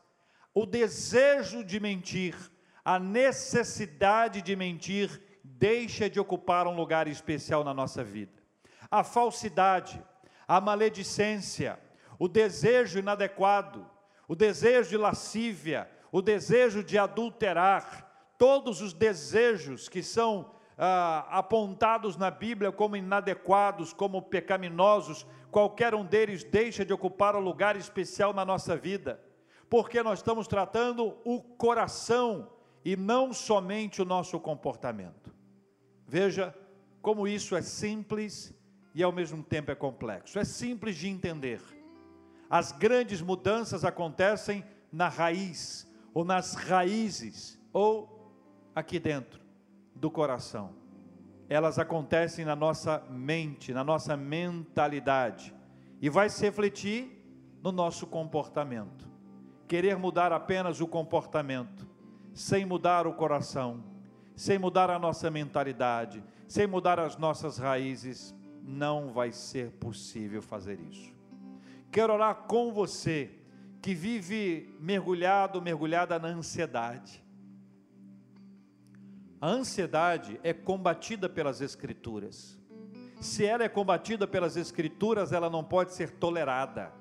o 0.52 0.66
desejo 0.66 1.64
de 1.64 1.81
mentir, 1.81 2.37
a 2.85 2.98
necessidade 2.98 4.42
de 4.42 4.55
mentir, 4.55 5.18
deixa 5.62 6.11
de 6.11 6.18
ocupar 6.18 6.66
um 6.66 6.75
lugar 6.75 7.07
especial 7.07 7.62
na 7.62 7.72
nossa 7.72 8.03
vida. 8.03 8.42
A 8.90 9.05
falsidade, 9.05 10.03
a 10.48 10.61
maledicência, 10.61 11.79
o 12.18 12.27
desejo 12.27 12.98
inadequado, 12.98 13.88
o 14.27 14.35
desejo 14.35 14.90
de 14.90 14.96
lascívia, 14.96 15.88
o 16.11 16.20
desejo 16.20 16.83
de 16.83 16.98
adulterar, 16.98 18.35
todos 18.37 18.81
os 18.81 18.92
desejos 18.92 19.88
que 19.88 20.03
são 20.03 20.51
ah, 20.77 21.29
apontados 21.31 22.16
na 22.16 22.29
Bíblia 22.29 22.72
como 22.72 22.96
inadequados, 22.96 23.92
como 23.92 24.20
pecaminosos, 24.20 25.25
qualquer 25.48 25.94
um 25.94 26.05
deles 26.05 26.42
deixa 26.42 26.85
de 26.85 26.92
ocupar 26.92 27.37
um 27.37 27.40
lugar 27.40 27.77
especial 27.77 28.33
na 28.33 28.44
nossa 28.44 28.77
vida, 28.77 29.22
porque 29.70 30.03
nós 30.03 30.18
estamos 30.18 30.48
tratando 30.48 31.16
o 31.25 31.40
coração 31.40 32.51
e 32.85 32.96
não 32.96 33.33
somente 33.33 34.03
o 34.03 34.05
nosso 34.05 34.40
comportamento. 34.40 35.32
Veja 36.12 36.55
como 37.01 37.27
isso 37.27 37.57
é 37.57 37.62
simples 37.62 38.55
e 38.94 39.03
ao 39.03 39.11
mesmo 39.11 39.42
tempo 39.42 39.70
é 39.70 39.75
complexo. 39.75 40.38
É 40.38 40.44
simples 40.44 40.94
de 40.96 41.09
entender 41.09 41.59
as 42.51 42.70
grandes 42.70 43.22
mudanças 43.22 43.83
acontecem 43.83 44.62
na 44.92 45.09
raiz, 45.09 45.90
ou 46.12 46.22
nas 46.22 46.53
raízes, 46.53 47.59
ou 47.72 48.31
aqui 48.75 48.98
dentro 48.98 49.40
do 49.94 50.11
coração. 50.11 50.75
Elas 51.48 51.79
acontecem 51.79 52.44
na 52.44 52.55
nossa 52.55 53.03
mente, 53.09 53.72
na 53.72 53.83
nossa 53.83 54.14
mentalidade, 54.14 55.55
e 55.98 56.11
vai 56.11 56.29
se 56.29 56.42
refletir 56.42 57.25
no 57.62 57.72
nosso 57.72 58.07
comportamento. 58.07 59.09
Querer 59.66 59.96
mudar 59.96 60.31
apenas 60.31 60.79
o 60.83 60.87
comportamento, 60.87 61.88
sem 62.35 62.66
mudar 62.66 63.07
o 63.07 63.14
coração, 63.14 63.91
sem 64.35 64.59
mudar 64.59 64.90
a 64.90 64.99
nossa 64.99 65.31
mentalidade, 65.31 66.23
sem 66.49 66.66
mudar 66.66 66.99
as 66.99 67.16
nossas 67.16 67.59
raízes, 67.59 68.35
não 68.62 69.12
vai 69.12 69.33
ser 69.33 69.71
possível 69.73 70.40
fazer 70.40 70.79
isso. 70.81 71.12
Quero 71.90 72.12
orar 72.12 72.35
com 72.47 72.73
você 72.73 73.31
que 73.83 73.95
vive 73.95 74.75
mergulhado, 74.81 75.61
mergulhada 75.61 76.18
na 76.18 76.29
ansiedade. 76.29 77.23
A 79.40 79.49
ansiedade 79.49 80.38
é 80.45 80.53
combatida 80.53 81.29
pelas 81.29 81.61
Escrituras. 81.61 82.57
Se 83.21 83.45
ela 83.45 83.64
é 83.64 83.68
combatida 83.68 84.27
pelas 84.27 84.57
Escrituras, 84.57 85.33
ela 85.33 85.51
não 85.51 85.64
pode 85.64 85.92
ser 85.95 86.11
tolerada. 86.11 86.92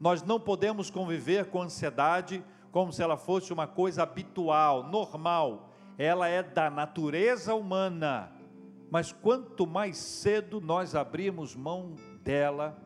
Nós 0.00 0.22
não 0.22 0.40
podemos 0.40 0.90
conviver 0.90 1.46
com 1.46 1.62
ansiedade 1.62 2.44
como 2.72 2.92
se 2.92 3.02
ela 3.02 3.16
fosse 3.16 3.52
uma 3.52 3.66
coisa 3.66 4.02
habitual, 4.02 4.82
normal. 4.82 5.69
Ela 6.00 6.28
é 6.28 6.42
da 6.42 6.70
natureza 6.70 7.54
humana. 7.54 8.32
Mas 8.90 9.12
quanto 9.12 9.66
mais 9.66 9.98
cedo 9.98 10.58
nós 10.58 10.94
abrirmos 10.94 11.54
mão 11.54 11.94
dela, 12.24 12.82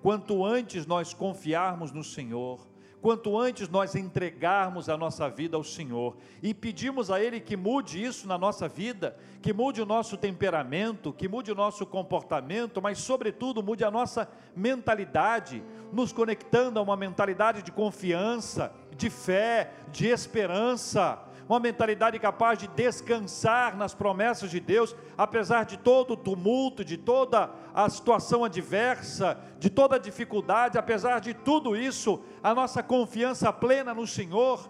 quanto 0.00 0.44
antes 0.44 0.86
nós 0.86 1.12
confiarmos 1.12 1.90
no 1.90 2.04
Senhor, 2.04 2.64
quanto 3.00 3.36
antes 3.36 3.68
nós 3.68 3.96
entregarmos 3.96 4.88
a 4.88 4.96
nossa 4.96 5.28
vida 5.28 5.56
ao 5.56 5.64
Senhor 5.64 6.16
e 6.40 6.54
pedimos 6.54 7.10
a 7.10 7.20
Ele 7.20 7.40
que 7.40 7.56
mude 7.56 8.00
isso 8.00 8.28
na 8.28 8.38
nossa 8.38 8.68
vida, 8.68 9.16
que 9.42 9.52
mude 9.52 9.82
o 9.82 9.86
nosso 9.86 10.16
temperamento, 10.16 11.12
que 11.12 11.26
mude 11.26 11.50
o 11.50 11.56
nosso 11.56 11.84
comportamento, 11.84 12.80
mas, 12.80 12.98
sobretudo, 12.98 13.60
mude 13.60 13.82
a 13.82 13.90
nossa 13.90 14.30
mentalidade, 14.54 15.64
nos 15.92 16.12
conectando 16.12 16.78
a 16.78 16.82
uma 16.82 16.96
mentalidade 16.96 17.60
de 17.60 17.72
confiança, 17.72 18.72
de 18.96 19.10
fé, 19.10 19.72
de 19.90 20.06
esperança 20.06 21.31
uma 21.52 21.60
mentalidade 21.60 22.18
capaz 22.18 22.58
de 22.58 22.66
descansar 22.66 23.76
nas 23.76 23.92
promessas 23.92 24.50
de 24.50 24.58
Deus, 24.58 24.96
apesar 25.18 25.66
de 25.66 25.76
todo 25.76 26.12
o 26.14 26.16
tumulto, 26.16 26.82
de 26.82 26.96
toda 26.96 27.50
a 27.74 27.90
situação 27.90 28.42
adversa, 28.42 29.38
de 29.58 29.68
toda 29.68 29.96
a 29.96 29.98
dificuldade, 29.98 30.78
apesar 30.78 31.20
de 31.20 31.34
tudo 31.34 31.76
isso, 31.76 32.22
a 32.42 32.54
nossa 32.54 32.82
confiança 32.82 33.52
plena 33.52 33.92
no 33.92 34.06
Senhor, 34.06 34.66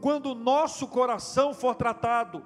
quando 0.00 0.30
o 0.30 0.34
nosso 0.34 0.88
coração 0.88 1.52
for 1.52 1.74
tratado 1.74 2.42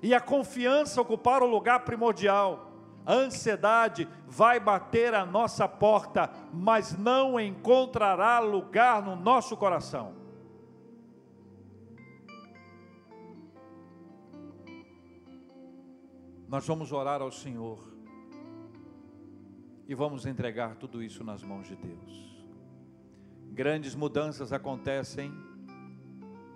e 0.00 0.14
a 0.14 0.20
confiança 0.20 1.00
ocupar 1.00 1.42
o 1.42 1.46
lugar 1.46 1.80
primordial, 1.80 2.70
a 3.04 3.12
ansiedade 3.12 4.08
vai 4.24 4.60
bater 4.60 5.14
a 5.14 5.26
nossa 5.26 5.66
porta, 5.66 6.30
mas 6.52 6.96
não 6.96 7.40
encontrará 7.40 8.38
lugar 8.38 9.02
no 9.02 9.16
nosso 9.16 9.56
coração. 9.56 10.25
Nós 16.48 16.66
vamos 16.66 16.92
orar 16.92 17.20
ao 17.20 17.30
Senhor 17.30 17.78
e 19.88 19.94
vamos 19.94 20.26
entregar 20.26 20.76
tudo 20.76 21.02
isso 21.02 21.22
nas 21.24 21.42
mãos 21.42 21.66
de 21.66 21.76
Deus. 21.76 22.46
Grandes 23.52 23.94
mudanças 23.94 24.52
acontecem 24.52 25.32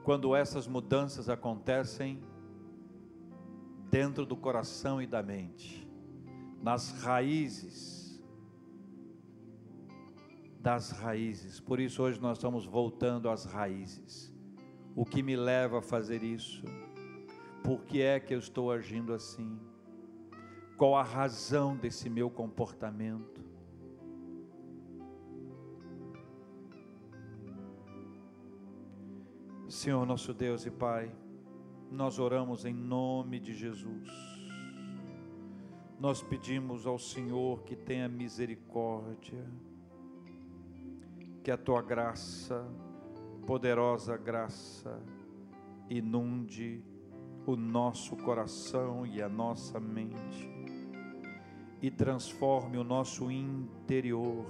quando 0.03 0.35
essas 0.35 0.67
mudanças 0.67 1.29
acontecem 1.29 2.23
dentro 3.91 4.25
do 4.25 4.37
coração 4.37 5.01
e 5.01 5.07
da 5.07 5.23
mente, 5.23 5.89
nas 6.63 6.91
raízes 7.03 8.01
das 10.61 10.91
raízes. 10.91 11.59
Por 11.59 11.81
isso 11.81 12.03
hoje 12.03 12.21
nós 12.21 12.37
estamos 12.37 12.67
voltando 12.67 13.31
às 13.31 13.45
raízes. 13.45 14.33
O 14.95 15.05
que 15.05 15.23
me 15.23 15.35
leva 15.35 15.79
a 15.79 15.83
fazer 15.83 16.23
isso? 16.23 16.63
Por 17.65 17.85
que 17.85 18.03
é 18.03 18.21
que 18.21 18.35
eu 18.35 18.39
estou 18.39 18.71
agindo 18.71 19.15
assim? 19.15 19.59
Qual 20.81 20.97
a 20.97 21.03
razão 21.03 21.77
desse 21.77 22.09
meu 22.09 22.31
comportamento? 22.31 23.45
Senhor 29.69 30.07
nosso 30.07 30.33
Deus 30.33 30.65
e 30.65 30.71
Pai, 30.71 31.15
nós 31.91 32.19
oramos 32.19 32.65
em 32.65 32.73
nome 32.73 33.39
de 33.39 33.53
Jesus. 33.53 34.09
Nós 35.99 36.23
pedimos 36.23 36.87
ao 36.87 36.99
Senhor 36.99 37.63
que 37.65 37.77
tenha 37.77 38.09
misericórdia, 38.09 39.47
que 41.45 41.51
a 41.51 41.59
tua 41.59 41.83
graça, 41.83 42.67
poderosa 43.47 44.17
graça, 44.17 44.99
inunde 45.91 46.83
o 47.47 47.55
nosso 47.55 48.17
coração 48.17 49.05
e 49.05 49.21
a 49.21 49.29
nossa 49.29 49.79
mente 49.79 50.60
e 51.83 51.91
transforme 51.91 52.77
o 52.77 52.85
nosso 52.85 53.31
interior. 53.31 54.47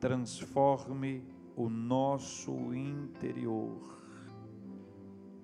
Transforme 0.00 1.24
o 1.54 1.68
nosso 1.68 2.74
interior 2.74 4.02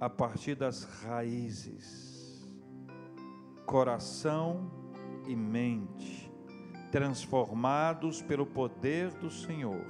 a 0.01 0.09
partir 0.09 0.55
das 0.55 0.85
raízes, 1.03 2.47
coração 3.67 4.71
e 5.27 5.35
mente, 5.35 6.33
transformados 6.91 8.23
pelo 8.23 8.47
poder 8.47 9.11
do 9.15 9.31
Senhor, 9.31 9.87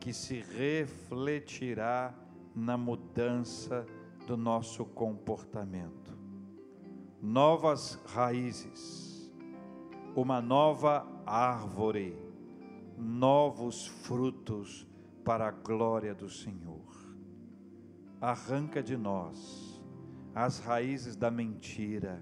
que 0.00 0.12
se 0.12 0.40
refletirá 0.40 2.14
na 2.54 2.76
mudança 2.78 3.84
do 4.26 4.36
nosso 4.36 4.84
comportamento. 4.84 6.16
Novas 7.20 8.00
raízes 8.06 9.07
uma 10.20 10.40
nova 10.40 11.06
árvore, 11.24 12.18
novos 12.96 13.86
frutos 13.86 14.84
para 15.24 15.46
a 15.46 15.52
glória 15.52 16.12
do 16.12 16.28
Senhor. 16.28 16.82
Arranca 18.20 18.82
de 18.82 18.96
nós 18.96 19.80
as 20.34 20.58
raízes 20.58 21.14
da 21.14 21.30
mentira, 21.30 22.20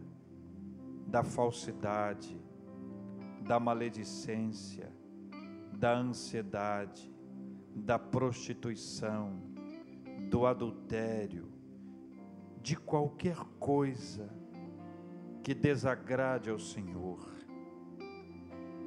da 1.07 1.25
falsidade, 1.25 2.39
da 3.41 3.59
maledicência, 3.59 4.93
da 5.73 5.97
ansiedade, 5.97 7.11
da 7.75 7.99
prostituição, 7.99 9.41
do 10.29 10.45
adultério, 10.45 11.51
de 12.61 12.77
qualquer 12.77 13.39
coisa 13.59 14.29
que 15.43 15.55
desagrade 15.55 16.51
ao 16.51 16.59
Senhor 16.59 17.36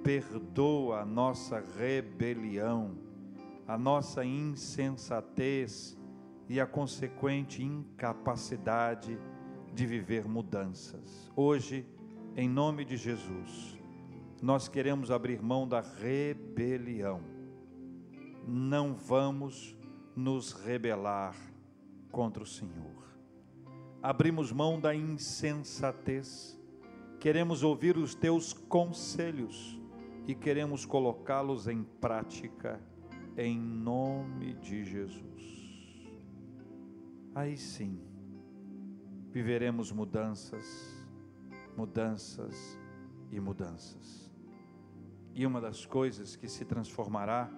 perdoa 0.03 1.01
a 1.01 1.05
nossa 1.05 1.63
rebelião, 1.77 2.97
a 3.67 3.77
nossa 3.77 4.25
insensatez 4.25 5.97
e 6.47 6.59
a 6.59 6.65
consequente 6.65 7.63
incapacidade 7.63 9.17
de 9.73 9.85
viver 9.85 10.27
mudanças. 10.27 11.31
Hoje, 11.35 11.85
em 12.35 12.49
nome 12.49 12.83
de 12.83 12.97
Jesus, 12.97 13.77
nós 14.41 14.67
queremos 14.67 15.11
abrir 15.11 15.41
mão 15.41 15.67
da 15.67 15.81
rebelião. 15.81 17.21
Não 18.47 18.95
vamos 18.95 19.77
nos 20.15 20.53
rebelar 20.53 21.35
contra 22.11 22.41
o 22.41 22.47
Senhor. 22.47 22.99
Abrimos 24.01 24.51
mão 24.51 24.79
da 24.79 24.95
insensatez. 24.95 26.59
Queremos 27.19 27.63
ouvir 27.63 27.97
os 27.97 28.15
teus 28.15 28.53
conselhos 28.53 29.78
e 30.29 30.35
queremos 30.35 30.85
colocá-los 30.85 31.67
em 31.67 31.83
prática 31.83 32.79
em 33.35 33.59
nome 33.59 34.53
de 34.53 34.83
Jesus. 34.83 36.13
Aí 37.33 37.57
sim, 37.57 37.99
viveremos 39.31 39.91
mudanças, 39.91 41.03
mudanças 41.75 42.79
e 43.31 43.39
mudanças. 43.39 44.31
E 45.33 45.47
uma 45.47 45.59
das 45.59 45.83
coisas 45.83 46.35
que 46.35 46.47
se 46.47 46.63
transformará 46.63 47.49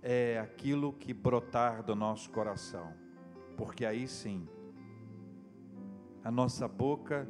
é 0.00 0.38
aquilo 0.38 0.90
que 0.90 1.12
brotar 1.12 1.82
do 1.82 1.94
nosso 1.94 2.30
coração, 2.30 2.94
porque 3.58 3.84
aí 3.84 4.08
sim, 4.08 4.48
a 6.24 6.30
nossa 6.30 6.66
boca 6.66 7.28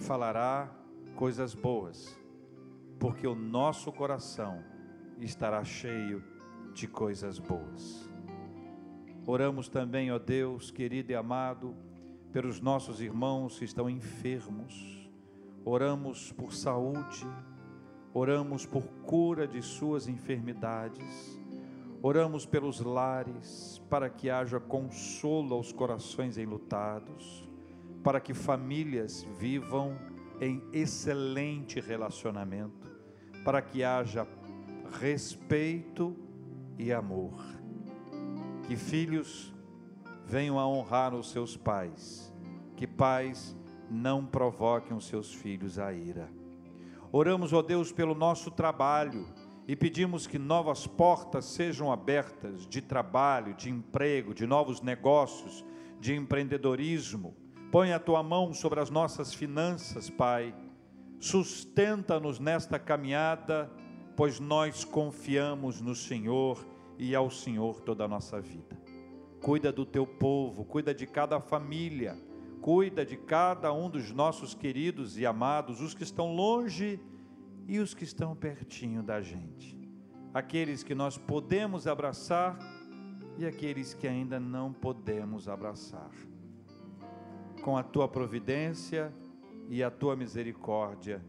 falará 0.00 0.76
coisas 1.14 1.54
boas 1.54 2.25
porque 2.98 3.26
o 3.26 3.34
nosso 3.34 3.92
coração 3.92 4.62
estará 5.18 5.64
cheio 5.64 6.22
de 6.74 6.86
coisas 6.86 7.38
boas. 7.38 8.08
Oramos 9.26 9.68
também, 9.68 10.12
ó 10.12 10.18
Deus 10.18 10.70
querido 10.70 11.10
e 11.10 11.14
amado, 11.14 11.74
pelos 12.32 12.60
nossos 12.60 13.00
irmãos 13.00 13.58
que 13.58 13.64
estão 13.64 13.88
enfermos. 13.88 15.10
Oramos 15.64 16.32
por 16.32 16.52
saúde, 16.52 17.26
oramos 18.14 18.64
por 18.64 18.86
cura 19.04 19.48
de 19.48 19.60
suas 19.62 20.06
enfermidades. 20.06 21.40
Oramos 22.02 22.46
pelos 22.46 22.78
lares, 22.80 23.82
para 23.88 24.08
que 24.08 24.30
haja 24.30 24.60
consolo 24.60 25.54
aos 25.54 25.72
corações 25.72 26.38
enlutados, 26.38 27.48
para 28.04 28.20
que 28.20 28.32
famílias 28.32 29.26
vivam 29.40 29.96
em 30.40 30.62
excelente 30.72 31.80
relacionamento 31.80 32.90
para 33.44 33.62
que 33.62 33.84
haja 33.84 34.26
respeito 35.00 36.16
e 36.78 36.92
amor. 36.92 37.34
Que 38.66 38.76
filhos 38.76 39.54
venham 40.24 40.58
a 40.58 40.66
honrar 40.66 41.14
os 41.14 41.30
seus 41.30 41.56
pais, 41.56 42.32
que 42.74 42.86
pais 42.86 43.56
não 43.88 44.26
provoquem 44.26 44.96
os 44.96 45.06
seus 45.06 45.32
filhos 45.32 45.78
a 45.78 45.92
ira. 45.92 46.28
Oramos, 47.12 47.52
ó 47.52 47.62
Deus, 47.62 47.92
pelo 47.92 48.14
nosso 48.14 48.50
trabalho 48.50 49.26
e 49.68 49.74
pedimos 49.74 50.26
que 50.26 50.38
novas 50.38 50.86
portas 50.86 51.44
sejam 51.44 51.90
abertas 51.90 52.66
de 52.66 52.80
trabalho, 52.80 53.54
de 53.54 53.70
emprego, 53.70 54.34
de 54.34 54.46
novos 54.46 54.80
negócios, 54.80 55.64
de 56.00 56.14
empreendedorismo. 56.14 57.34
Põe 57.76 57.92
a 57.92 57.98
tua 58.00 58.22
mão 58.22 58.54
sobre 58.54 58.80
as 58.80 58.88
nossas 58.88 59.34
finanças, 59.34 60.08
Pai. 60.08 60.54
Sustenta-nos 61.20 62.40
nesta 62.40 62.78
caminhada, 62.78 63.70
pois 64.16 64.40
nós 64.40 64.82
confiamos 64.82 65.82
no 65.82 65.94
Senhor 65.94 66.66
e 66.98 67.14
ao 67.14 67.28
Senhor 67.30 67.82
toda 67.82 68.02
a 68.02 68.08
nossa 68.08 68.40
vida. 68.40 68.80
Cuida 69.42 69.70
do 69.70 69.84
teu 69.84 70.06
povo, 70.06 70.64
cuida 70.64 70.94
de 70.94 71.06
cada 71.06 71.38
família, 71.38 72.16
cuida 72.62 73.04
de 73.04 73.18
cada 73.18 73.70
um 73.74 73.90
dos 73.90 74.10
nossos 74.10 74.54
queridos 74.54 75.18
e 75.18 75.26
amados, 75.26 75.82
os 75.82 75.92
que 75.92 76.02
estão 76.02 76.34
longe 76.34 76.98
e 77.68 77.78
os 77.78 77.92
que 77.92 78.04
estão 78.04 78.34
pertinho 78.34 79.02
da 79.02 79.20
gente. 79.20 79.78
Aqueles 80.32 80.82
que 80.82 80.94
nós 80.94 81.18
podemos 81.18 81.86
abraçar 81.86 82.58
e 83.36 83.44
aqueles 83.44 83.92
que 83.92 84.08
ainda 84.08 84.40
não 84.40 84.72
podemos 84.72 85.46
abraçar. 85.46 86.10
Com 87.66 87.76
a 87.76 87.82
tua 87.82 88.06
providência 88.06 89.12
e 89.68 89.82
a 89.82 89.90
tua 89.90 90.14
misericórdia, 90.14 91.20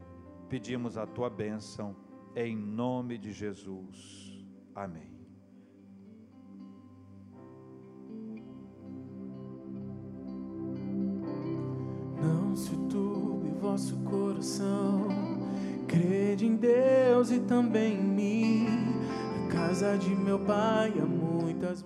pedimos 0.48 0.96
a 0.96 1.08
tua 1.08 1.32
bênção, 1.32 1.96
em 2.36 2.56
nome 2.56 3.18
de 3.18 3.32
Jesus. 3.32 4.46
Amém. 4.76 5.12
Não 12.22 12.56
se 12.56 12.78
turbe 12.88 13.50
vosso 13.60 13.98
coração, 14.04 15.08
crede 15.88 16.46
em 16.46 16.56
Deus 16.56 17.32
e 17.32 17.40
também 17.40 17.96
em 17.96 18.04
mim. 18.04 18.68
A 19.44 19.52
casa 19.52 19.98
de 19.98 20.16
meu 20.16 20.38
pai 20.38 20.94
há 21.02 21.06
muitas 21.08 21.82